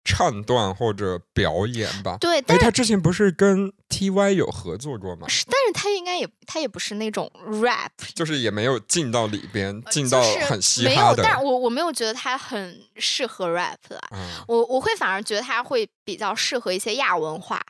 [0.05, 2.17] 唱段或者表演吧。
[2.19, 5.27] 对，哎，但是他之前不是跟 TY 有合作过吗？
[5.27, 11.13] 是，但是他应该也他也不是那种 rap，就是也没有进到里边，进到呃就是很嘻没有。
[11.17, 13.99] 但我我没有觉得他很适合 rap 啦。
[14.11, 17.61] 嗯，我我会反而觉得他会比较适合一些亚文化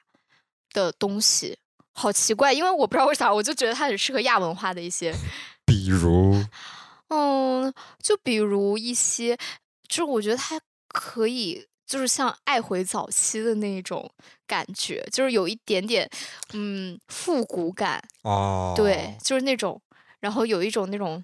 [0.74, 1.58] 的东西，
[1.94, 5.14] 好奇怪，因为我不知道为啥，我就觉得他很适合亚文化的一些，
[5.66, 6.42] 比如
[7.10, 9.36] 嗯，就比如一些，
[9.88, 11.66] 就是我觉得他可以。
[11.90, 14.08] 就是像爱回早期的那种
[14.46, 16.08] 感觉，就是有一点点，
[16.54, 19.82] 嗯，复古感，哦，对，就是那种，
[20.20, 21.24] 然后有一种那种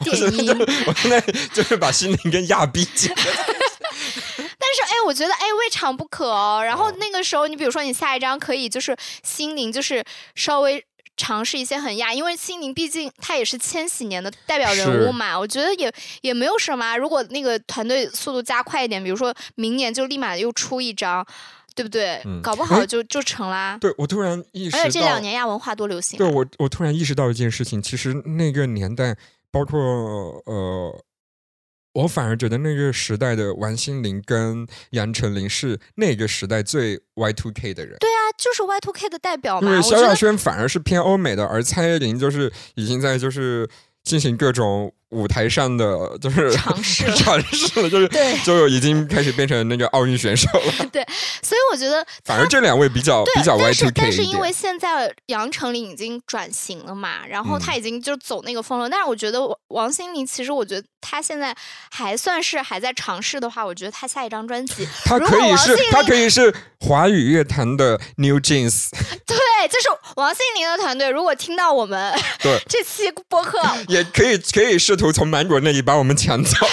[0.00, 1.18] 我电音，现在我现在
[1.54, 6.62] 就是把心灵跟亚逼结合但是哎，我觉得哎未尝不可哦。
[6.62, 10.04] 然后哦那个时候，你比如说你下一张可以就是心灵，就是
[10.34, 10.84] 稍微。
[11.16, 15.92] 尝试一些很亚，因为青柠毕竟他也是千禧年的代表人物嘛，我觉得也
[16.22, 16.96] 也没有什么啊。
[16.96, 21.24] 如果那个团队速度加快一点，比如说明年就立马又出一张，
[21.74, 22.20] 对不对？
[22.24, 23.78] 嗯搞不好哎就就成啦。
[23.80, 29.16] 对我突然意识到，而且这两年亚文化多流行、啊，对我，我突然意识到一件事情，其实那个年代，
[29.50, 29.80] 包括
[30.46, 31.04] 呃
[31.94, 37.96] 我反而觉得那个时代的王心凌跟杨丞琳是那个时代最 Y two K 的人。
[38.00, 39.70] 对啊，就是 Y two K 的代表嘛。
[39.70, 43.68] 因为萧亚轩反而是偏欧美的，而蔡依林就是已经在就是
[44.02, 45.86] 进行各种舞台上的
[46.20, 50.86] 就是尝试了 尝试了，就是对就已经开始变成那个奥运选手了。
[50.92, 51.06] 对
[51.42, 54.24] 所以我觉得 反而这两位比较，比较 Y 但 two 是 K 但是。
[54.24, 58.88] 因为现在杨丞琳已经转型了嘛，然后嗯她已经就走那个风了。
[58.88, 61.54] 但是我觉得王王心凌，其实我觉得她现在
[61.90, 68.88] 还算是还在尝试的话，我觉得她下一张专辑，她可以是王心，凌他可以是华语乐坛的 New Jeans，
[69.26, 69.36] 对，
[69.68, 76.56] 就是王心凌的团队，如果听到我们对这期播客，也可以可以试图从芒果那里把我们抢走。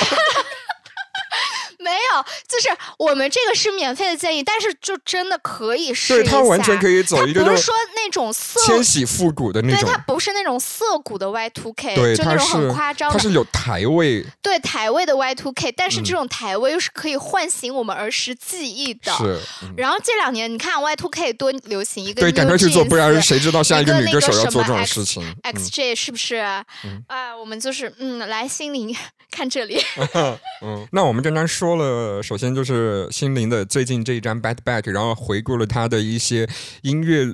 [1.82, 6.32] 没有，就是我们这个是免费的建议，但是就真的可以试对一下。
[6.32, 13.18] 他完全可以走一个就是说那种色，千禧复古的那种对，种它，不是那种涩谷的 Y two K，对，就那种很夸张的。
[13.18, 19.12] 它是有台位，对台位的 Y two K，但是嗯这种台位又是可以唤醒我们儿时记忆的。
[19.14, 25.24] 是，嗯然后这两年你看 Y two K 多流行，一个对赶快去做，不然谁知道下一个女歌手要做这种 X- 事情？
[25.44, 26.36] 嗯 XJ 是不是？
[26.36, 27.04] 啊、嗯
[27.40, 28.96] 我们就是嗯，来心灵
[29.32, 29.82] 看这里，
[30.62, 36.50] 嗯，那我们刚刚说了，首先就是心灵的最近这一张《Back Back》，然后回顾了他的一些
[36.84, 37.34] 音乐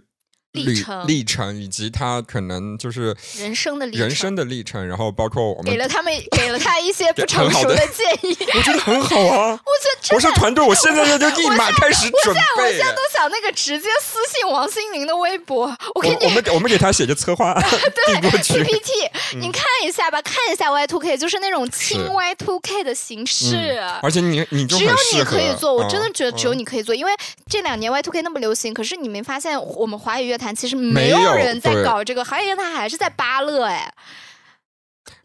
[0.53, 8.35] 历程历程，以及他可能就是人生的历程人生的历程，然后包括我们给了他们给了他一些不成熟的的建议。
[8.55, 9.51] 我觉得很好啊。
[9.51, 12.85] 我觉得我是团队，我现在就立马开始准我备现。
[12.85, 17.53] 在都想那个直接私信王心凌的微博，我我给你我们给我们给他写个策划
[18.07, 18.63] 递过去。
[18.63, 18.91] PPT，、
[19.35, 23.77] 你看一下吧，看一下 Y two K，就是那种轻 Y two K 的形式。
[23.79, 27.11] 嗯而且你你就只有你可以做，我真的嗯觉得只有嗯你可以做，因为
[27.49, 33.93] 这两年 Y two K 那么流行，可是你没发现我们华语乐坛其实没有有人在搞这个，华语乐坛还是在芭乐哎，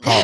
[0.03, 0.13] 好。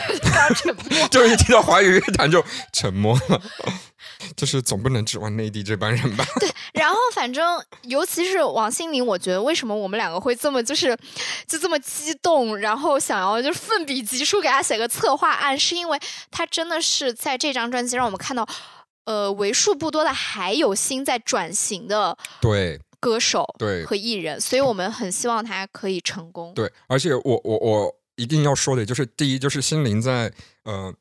[1.10, 3.40] 就一提到华语乐坛就沉默了，
[4.36, 6.24] 就是总不能指望内地这帮人吧？
[6.40, 10.96] 对然后反正尤其是王心凌，我觉得为什么我们两个会这么就是
[11.46, 15.98] 就这么激动，然后想要就是奋笔疾书给他写个策划案，是因为
[16.30, 18.46] 他真的是在这张专辑让我们看到。
[19.04, 26.52] 呃，为数不多的还有心在转型的对歌手对和艺人，所以我们很希望他可以成功。
[26.54, 30.32] 对，而且我我我一定要说的就是，第一就是心灵在
[30.64, 30.94] 呃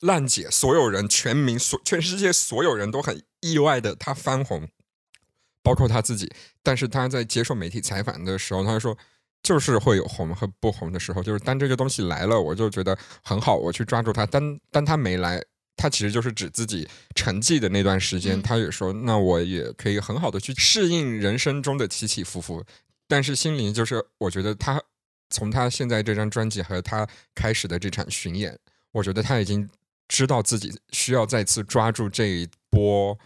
[0.00, 4.68] 烂姐，所有人全民所全世界所有人都很意外的他翻红，
[5.62, 6.30] 包括他自己。
[6.62, 8.96] 但是他在接受媒体采访的时候，她说。
[9.40, 14.26] 就是会有红和不红的时候，就是当这个东西来了，我就觉得很好，我去抓住它。
[14.26, 15.40] 当当它没来，
[15.78, 22.62] 他其实就是指自己沉寂的那段时间，嗯他也说，那我也可以很好的去适应人生中的起起伏伏。
[23.06, 24.82] 但是心灵就是，我觉得他
[25.30, 28.58] 从他现在这张专辑和他开始的这场巡演，
[28.92, 29.66] 我觉得他已经
[30.08, 33.16] 知道自己需要再次抓住这一波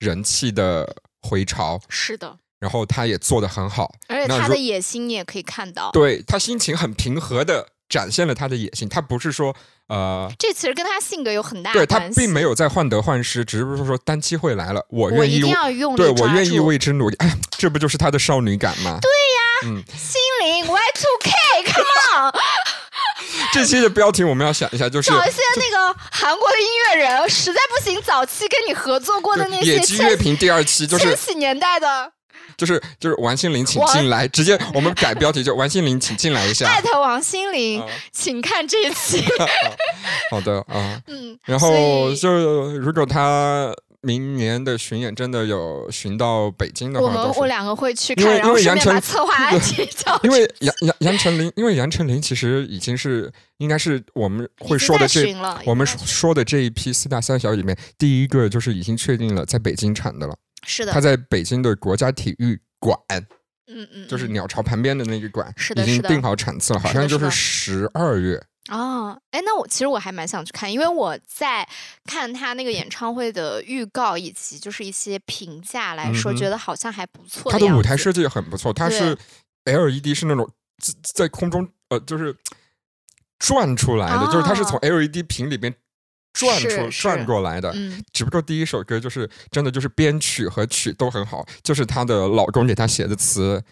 [0.00, 3.94] 人气的回潮，是的，然后他也做得很好。
[4.08, 5.90] 而且他的野心你也可以看到。
[5.92, 9.54] 对他心情很平和的展现了他的野心，他不是说
[9.88, 10.30] 呃。
[10.38, 12.20] 这其实跟他性格有很大对他关系。
[12.20, 17.16] 并没有在患得患失，只是说单机会来了，我我愿意一定要用力对我愿意为之努力。
[17.18, 18.98] 哎，这不就是他的少女感吗？
[19.00, 22.32] 对呀，嗯，心灵 Y two K，Come on，
[23.52, 32.12] 这期的标题我们要想一下，就是找一些那个韩国的音乐人，实在不行，早期跟你合作过的那些野鸡乐千评第二期，就是千禧年代的，
[32.56, 36.80] 就是就是王心凌，请进来，直接我们改标题就王心凌，请进来一下艾。
[36.80, 39.24] 特王心凌，啊请看这一期。
[40.30, 42.30] 好的啊，嗯，然后就
[42.78, 55.34] 如果他明年的巡演真的有巡到北京的话，我们我两个会去看，然后顺便因为杨丞把策划案提交因为杨杨杨丞琳，因为杨丞琳其实已经是应该是我们会说的这
[55.64, 60.34] 我们说的这一批四大三小里面，第一个就是已经确定了在北京产的了。
[60.66, 60.92] 是的。
[60.92, 62.98] 他，在北京的国家体育馆，
[63.66, 64.32] 嗯嗯，就是嗯。
[64.32, 68.42] 鸟巢旁边的那个馆，是的已经定好场次了，好像就是十二月。
[68.70, 71.66] 哦，哎，那我其实我还蛮想去看，因为我在
[72.04, 79.16] 看他那个演唱会的预告以及就是一些评价来说，嗯觉得好像还不错他的舞台设计也很不错，它是
[79.64, 80.46] LED 是那种
[80.82, 82.36] 在在空中呃就是
[83.38, 85.74] 转出来的，就是它是从哦 LED 屏里边
[86.38, 87.70] 转出转过来的。
[87.74, 93.62] 嗯，只不过第一首歌就是真的就是编曲和曲都很好，就是她的老公给她写的词。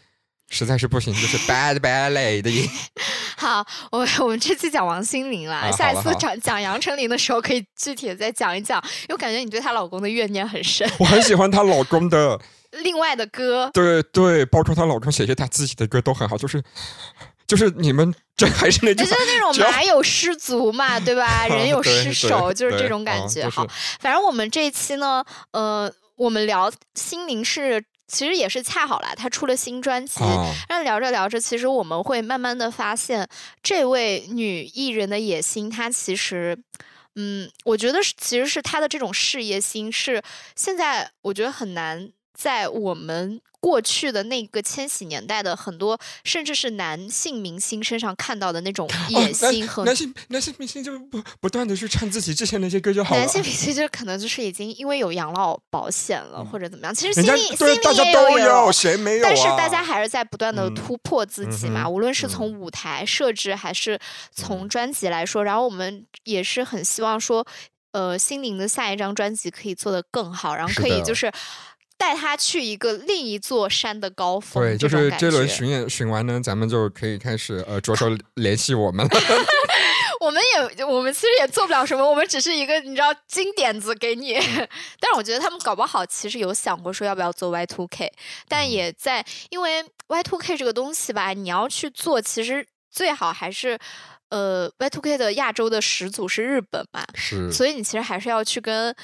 [0.48, 2.70] 实在是不行，就是 bad bad lady。
[3.36, 10.88] 好，我我们这期讲王心凌了，啊 下一次讲讲杨丞琳的时候，可以具体的再讲一讲，因为我感觉你对她老公的怨念很深。
[11.00, 12.40] 我很喜欢她老公的，
[12.84, 16.62] 另外的歌，对对，包括她老公写些她自己的歌都很好，就是
[17.46, 21.46] 就是你们这还是那句话就是，那种马有失足嘛， 对吧？
[21.46, 23.48] 人有失手，就是这种感觉。
[23.48, 23.66] 好，
[24.00, 30.22] 反正我们这一期呢，呃，我们聊心灵是，其实也是恰好啦，他出了新专辑。
[30.24, 33.28] 啊，那聊着聊着，其实我们会慢慢的发现，
[33.62, 36.58] 这位女艺人的野心，她其实，
[37.14, 40.22] 嗯，我觉得是其实是她的这种事业心，是
[40.54, 53.20] 现在我觉得很难在我们过去的那个千禧年代的很多，甚至是男性明星身上看到的那种野心和男性男性明星就不不断的去唱自己之前那些歌就好了。
[53.20, 59.28] 男性明星就可能就是已经因为有养老保险了、或者怎么样，其实心里心里大家也都有谁没有啊？
[59.28, 63.98] 但是大家还是在不断的嗯突破自己嘛，嗯无论是嗯从舞台设置还是
[64.30, 67.44] 从专辑来说，然后我们也是很希望说，
[67.92, 71.32] 呃，心灵的下一张专辑可以做得更好，然后可以就是
[71.98, 79.12] 带他去一个另一座山的高峰，对，就是这轮巡演巡完呢，咱们就可以开始呃着手 联系我们了。
[80.20, 80.42] 我们
[80.76, 84.34] 也我们其实也做不了什么，我们只是一个你知道金点子给你。
[84.98, 88.12] 但是我觉得他们搞不好其实有想过说要不要做 Y two K，
[88.48, 93.78] 但也在因为 Y two K 这个东西吧，你要去做，其实最好还是
[94.30, 98.94] 呃 Y two K 的亚洲的始祖是日本嘛，是所以你其实还是要去跟。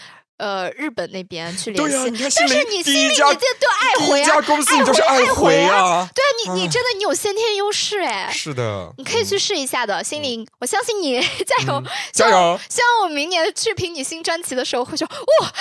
[0.42, 6.10] 呃，日本那边去联系，但是你心里你第一家这对爱回啊，家公司你就是爱回回啊，啊。
[6.12, 12.58] 对啊，你你哎真的你有先天优势哎，是的，你可以去试一下的，心灵，我相信你， 加油，嗯加油！
[12.68, 15.06] 希望我明年去评你新专辑的时候，会说
[15.40, 15.52] 哇，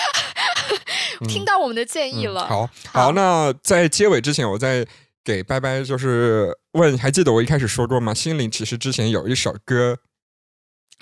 [1.29, 2.47] 听到我们的建议了。
[2.47, 4.83] 好好，那在结尾之前，我再
[5.23, 8.15] 给拜拜，就是问，还记得我一开始说过吗？
[8.15, 9.99] 心灵其实之前有一首歌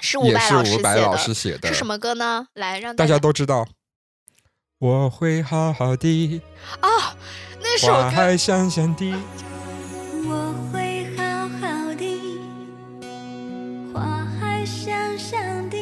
[0.02, 2.48] 是伍也是佰老师写伍佰老的，师写的，是什么歌呢？
[2.54, 3.68] 来让大家家都知道。
[4.80, 6.42] 我会好好的，
[6.80, 7.16] 啊，
[7.62, 9.14] 那首歌花还香香的。
[10.26, 11.24] 我会好
[11.60, 12.40] 好的，
[13.94, 15.78] 花还香香的。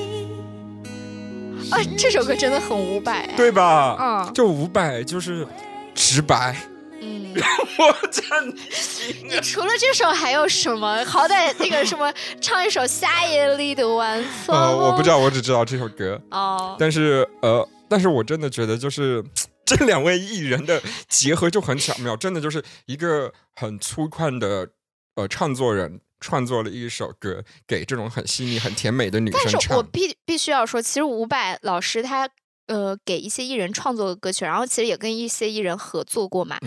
[1.70, 3.36] 啊，这首歌真的很伍佰哎。
[3.38, 3.98] 对吧？
[4.00, 5.48] 嗯就伍佰就是
[5.94, 6.56] 直白，
[7.02, 7.34] 嗯，
[7.80, 8.24] 我真
[8.70, 11.04] 心你除了这首还有什么？
[11.06, 14.56] 好歹那个什么，唱一首《夏夜里的晚风》。
[14.60, 16.76] 呃，我不知道，我只知道这首歌，哦。
[16.80, 19.24] 但是呃，但是我真的觉得就是。
[19.70, 24.70] 这两位艺人的结合就很巧妙，真的就是一个很粗犷的
[25.16, 29.62] 呃创作人创作了一首歌，给这种很细腻、很甜美的女但生唱。
[29.62, 32.30] 是我必必须要说，其实伍佰老师他
[32.68, 36.58] 呃给一些艺人创作的歌曲，然后其实也跟一些艺人合作过嘛。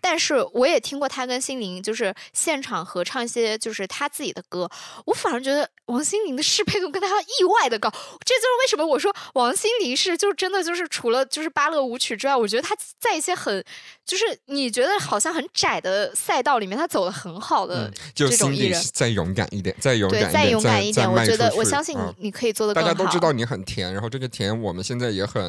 [0.00, 4.68] 但是我也听过他跟心灵就是现场合唱一些就是他自己的歌，
[5.04, 13.62] 我反而觉得王心凌的适配度跟他意外的高，这就是为什么我说王心凌是就真的就是除了就是芭乐舞曲之外，我觉得他在一些很
[14.06, 18.82] 就是你觉得好像很窄的赛道里面，他走的很好的这种艺人。
[18.92, 22.94] 再勇敢一点，再勇，敢一点，再勇敢一点，我觉得我相信你可以做的大更好。
[22.94, 25.47] 大家都知道你很甜，然后这个甜我们现在也很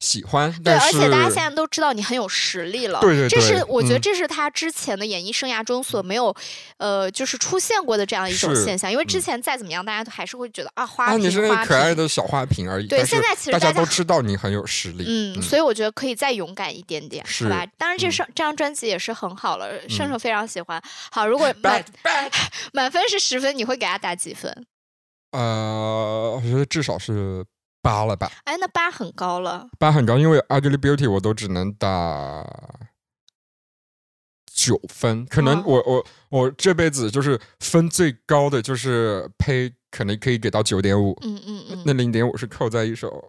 [0.00, 3.00] 喜欢，对，而且大家现在都知道你很有实力了。
[3.00, 6.32] 对对这是我觉得嗯这是他之前的演艺生涯中所没有，
[6.76, 8.92] 呃，就是出现过的这样一种现象。
[8.92, 11.92] 因为之嗯前再怎么样，大家都还是会觉得啊，花啊，瓶，你是那个可爱。
[11.92, 12.86] 的小花瓶而已。
[12.86, 15.04] 对现在其实大家都知道你很有实力。
[15.08, 17.66] 嗯，所以我觉得可以再勇敢一点点，是好吧？
[17.76, 20.80] 当然，这嗯张、这张专辑也是很好了，盛嗯盛非常喜欢。
[21.10, 21.84] 好，如果满
[22.72, 24.64] 满分是十分，你会给他打几分？
[25.32, 27.44] 呃，我觉得至少是
[27.82, 29.68] 八了吧，哎，那八很高了。
[29.78, 32.44] 八很高，因为 Ugly Beauty 我都只能打
[34.52, 41.82] 九分，可能哦我、我我这辈子就是分最高的就是呸，可能可以给到九点五，嗯嗯嗯。
[41.86, 43.28] 那零点五是扣在一首。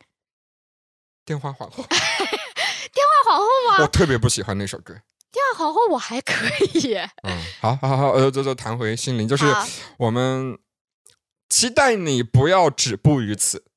[1.26, 3.84] 电话皇后， 电话皇后吗？
[3.84, 4.95] 我特别不喜欢那首歌。
[5.32, 6.34] 电话皇后我还可
[6.74, 6.95] 以。
[7.22, 9.45] 嗯，好，好，好，呃，这就谈回心灵，就是
[9.97, 10.58] 我们
[11.47, 13.69] 期待你不要止步于此，嗯，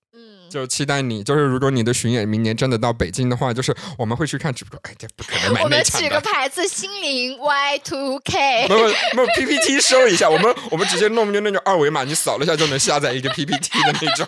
[0.53, 6.07] 就期待你，就是如果你的巡演明年真的到北京的话，就是我们会去看，只不过哎，这不可能买我们内场的。
[6.07, 8.69] 取个牌子，心灵 Y Two K。
[8.69, 14.27] 没有没有 PPT 收一下，我们我们直接弄就那种二维码，你扫了一下就能下载一个 PPT 的那种。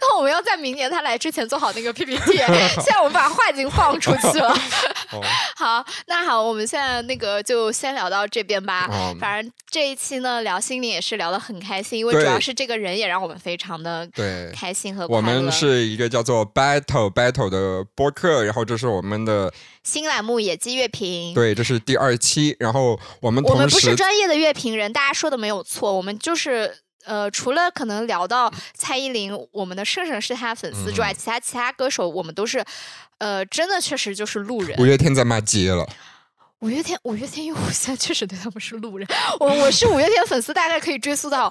[0.00, 2.36] 那我们要在明年他来之前做好那个 PPT。
[2.36, 4.56] 现在我们把话已经放出去了。
[5.12, 5.20] 哦，
[5.56, 8.88] 好，那好，我们现在那个就先聊到这边吧。
[8.92, 14.08] 嗯反正这一期呢，聊心灵也是聊得很开心，因为主要是这个人也让我们非常的，
[14.54, 15.16] 开心和快乐。
[15.16, 21.32] 我们是一个叫做 Battle Battle 的播客，然后这是我们的新栏目野鸡乐评。
[21.34, 26.78] 对，这是第二期，然后我们我们不是专业的乐评人，大家说的没有错，我们就是。
[27.06, 32.62] 呃，除了可能聊到蔡依林，我们的盛盛是她粉丝之外，嗯其他其他歌手我们都是，
[33.16, 34.78] 呃，真的确实就是路人。
[34.78, 35.88] 五月天在骂街了，
[36.58, 39.08] 五月天，五月天，因为我现在确实对他们是路人，
[39.40, 41.50] 我我是五月天粉丝，大概可以追溯到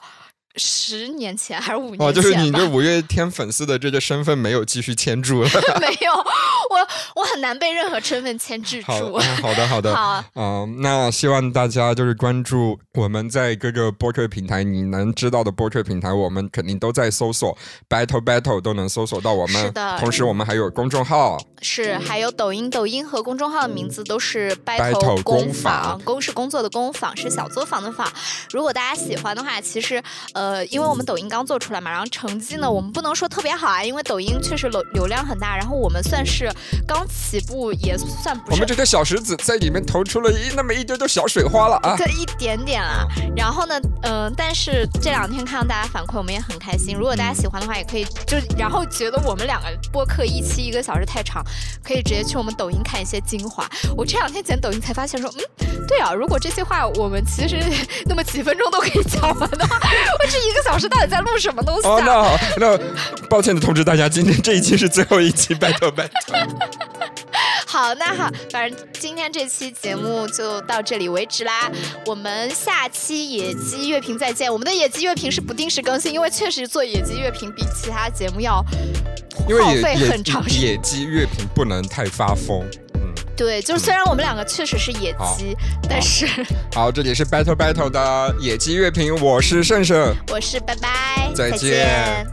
[0.55, 2.07] 十年前还是五年前。
[2.07, 5.49] 哦，就是你这五月天粉丝的这个身份没有继续牵住了。
[5.79, 9.13] 没有，我我很难被任何身份牵制好，住。
[9.13, 9.93] 嗯好的，好的。
[9.95, 19.65] 好，嗯、那希望大家就是关注我们在各个播客平台，你能知道的播客平台，我们肯定都在搜索 Battle Battle 都能搜索到我们。
[19.65, 28.11] 是的同时我们还有公众号，是还有抖音，抖音和公众号的名字都是 Battle 工工坊坊，工是工作的工，坊是小作坊的坊。
[28.51, 30.01] 如果大家喜欢的话，其实
[30.33, 30.38] 呃，
[30.69, 36.49] 因为我们抖音刚做出来嘛，然后成绩呢，我们不能说特别好啊，因为抖音确实流流量很大，然后我们算是
[36.87, 41.95] 刚起步，也算不是我们这个小石子在里面投出了一那么一丢丢小水花了啊！
[41.97, 43.05] 对，一点点啊。
[43.35, 46.95] 然后呢，嗯、但是这两天看到大家反馈，我们也很开心。
[46.95, 51.43] 如果大家喜欢的话，也可以就然后觉得我们两个播客一期一个小时太长，
[51.83, 53.67] 可以直接去我们抖音看一些精华。
[53.95, 57.57] 我这两天剪抖音才发现说，嗯，对啊，如果这些话我们其实
[58.07, 59.79] 那么几分钟都可以讲完的话，
[60.23, 62.03] 我这一个小时到底在录什么东西哦，啊？
[62.05, 66.09] 那好，那抱歉的通知大家，今天这一期是最后一期 Battle Battle。
[67.65, 71.71] 好，那好，反正今天这期节目就到这里为止啦。
[72.05, 74.51] 我们下期野鸡乐评再见。
[74.51, 78.63] 我们的野鸡乐评是不定时更新，因为确实做野鸡乐评比其他节目要
[79.59, 80.71] 耗费很长时间。
[80.71, 82.65] 野鸡乐评不能太发疯。
[83.39, 85.55] 嗯，对，就是虽然我们两个确实是野好鸡，
[85.89, 86.27] 但是
[86.73, 90.13] 好，这里是 Battle Battle 的野鸡乐评，我是盛盛。
[90.29, 92.27] 我是拜拜，再见见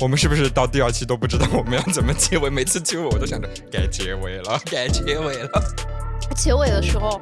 [0.00, 2.48] 我们是不是到第二期都不知道我们要怎么结尾？
[2.48, 5.62] 每次结尾我都想着该结尾了，该结尾了。
[6.34, 7.20] 结尾的时候。